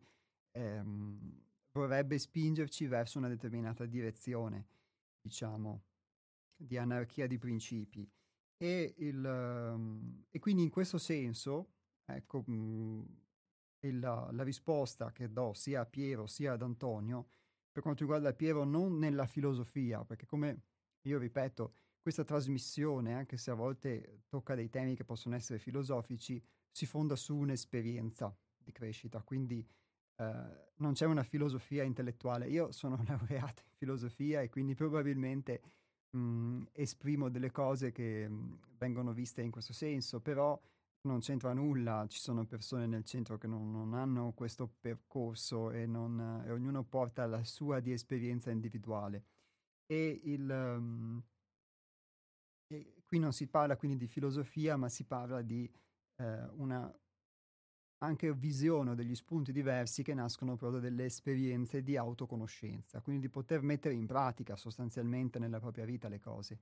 [0.51, 4.67] ehm, vorrebbe spingerci verso una determinata direzione,
[5.21, 5.83] diciamo,
[6.55, 8.09] di anarchia di principi.
[8.57, 11.71] E, il, um, e quindi in questo senso,
[12.05, 13.01] ecco, mh, mm,
[13.81, 17.29] il, la risposta che do sia a Piero sia ad Antonio,
[17.71, 20.63] per quanto riguarda Piero, non nella filosofia, perché come
[21.03, 21.73] io ripeto,
[22.09, 27.15] questa trasmissione, anche se a volte tocca dei temi che possono essere filosofici, si fonda
[27.15, 29.63] su un'esperienza di crescita, quindi
[30.15, 32.47] eh, non c'è una filosofia intellettuale.
[32.49, 35.61] Io sono laureato in filosofia e quindi probabilmente
[36.09, 40.59] mh, esprimo delle cose che mh, vengono viste in questo senso, però
[41.01, 45.85] non c'entra nulla, ci sono persone nel centro che non, non hanno questo percorso e,
[45.85, 49.25] non, e, ognuno porta la sua di esperienza individuale.
[49.85, 50.49] E il...
[50.49, 51.23] Um,
[53.09, 55.69] qui non si parla quindi di filosofia, ma si parla di
[56.17, 56.95] eh, una
[58.01, 63.61] anche visione degli spunti diversi che nascono proprio dalle esperienze di autoconoscenza, quindi di poter
[63.61, 66.59] mettere in pratica sostanzialmente nella propria vita le cose.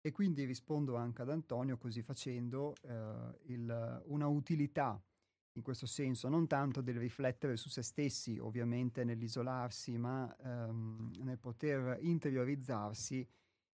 [0.00, 5.00] E quindi rispondo anche ad Antonio così facendo eh, il, una utilità
[5.52, 11.38] in questo senso, non tanto del riflettere su se stessi, ovviamente nell'isolarsi, ma ehm, nel
[11.38, 13.28] poter interiorizzarsi,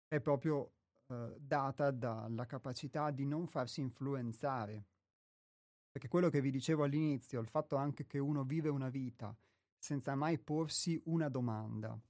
[0.07, 0.75] è proprio
[1.13, 4.87] eh, data dalla capacità di non farsi influenzare.
[5.91, 9.37] Perché quello che vi dicevo all'inizio, il fatto anche che uno vive una vita
[9.77, 12.01] senza mai porsi una domanda,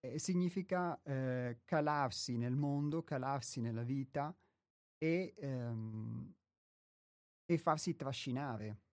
[0.00, 4.34] eh, significa eh, calarsi nel mondo, calarsi nella vita
[4.96, 6.34] e, ehm,
[7.44, 8.87] e farsi trascinare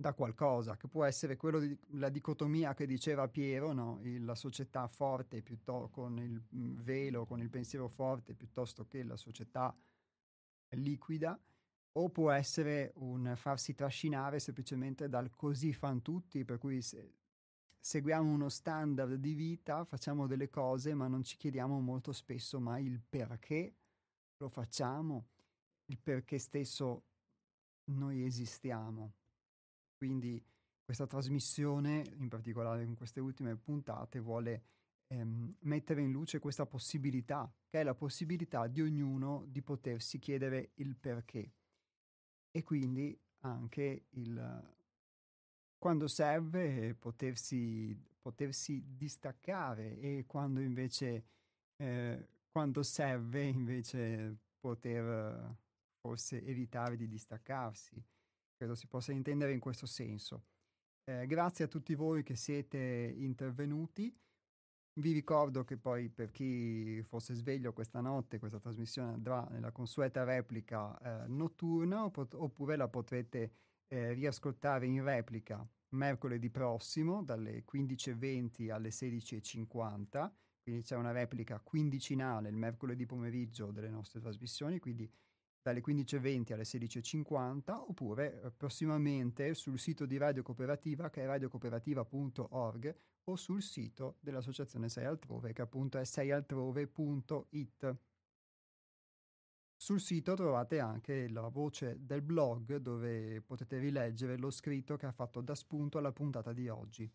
[0.00, 1.76] da qualcosa, che può essere quello di,
[2.12, 3.98] dicotomia che diceva Piero, no?
[4.02, 9.02] il, la società forte piuttosto con il mm, velo, con il pensiero forte, piuttosto che
[9.02, 9.76] la società
[10.76, 11.36] liquida,
[11.92, 17.16] o può essere un farsi trascinare semplicemente dal così fan tutti, per cui se,
[17.80, 22.86] seguiamo uno standard di vita, facciamo delle cose, ma non ci chiediamo molto spesso mai
[22.86, 23.74] il perché
[24.36, 25.26] lo facciamo,
[25.86, 27.02] il perché stesso
[27.86, 29.17] noi esistiamo.
[29.98, 30.42] Quindi
[30.82, 34.62] questa trasmissione, in particolare con queste ultime puntate, vuole
[35.08, 40.70] ehm, mettere in luce questa possibilità, che è la possibilità di ognuno di potersi chiedere
[40.76, 41.52] il perché.
[42.50, 44.76] E quindi anche il
[45.76, 51.24] quando serve potersi, potersi distaccare e quando invece
[51.76, 55.56] eh, quando serve invece poter
[56.00, 58.02] forse evitare di distaccarsi
[58.58, 60.46] credo si possa intendere in questo senso.
[61.04, 64.14] Eh, grazie a tutti voi che siete intervenuti.
[64.98, 70.24] Vi ricordo che poi per chi fosse sveglio questa notte, questa trasmissione andrà nella consueta
[70.24, 73.52] replica eh, notturna opp- oppure la potrete
[73.86, 80.30] eh, riascoltare in replica mercoledì prossimo dalle 15.20 alle 16.50,
[80.60, 85.10] quindi c'è una replica quindicinale il mercoledì pomeriggio delle nostre trasmissioni, quindi
[85.68, 92.96] dalle 15.20 alle 16.50 oppure eh, prossimamente sul sito di Radio Cooperativa che è radiocooperativa.org
[93.24, 97.96] o sul sito dell'associazione Sei Altrove che appunto è seialtrove.it.
[99.76, 105.12] Sul sito trovate anche la voce del blog dove potete rileggere lo scritto che ha
[105.12, 107.08] fatto da spunto alla puntata di oggi.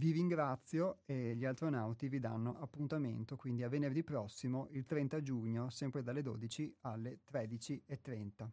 [0.00, 5.68] Vi ringrazio e gli astronauti vi danno appuntamento quindi a venerdì prossimo, il 30 giugno,
[5.68, 8.48] sempre dalle 12 alle 13.30.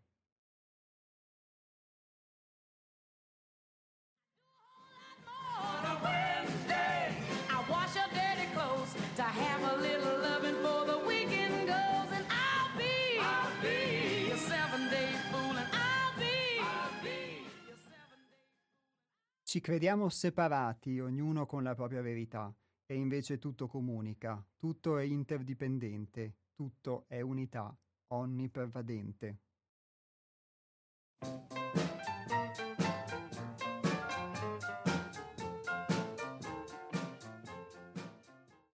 [19.57, 22.55] Ci crediamo separati, ognuno con la propria verità,
[22.85, 27.75] e invece tutto comunica, tutto è interdipendente, tutto è unità,
[28.09, 29.39] onnipervadente.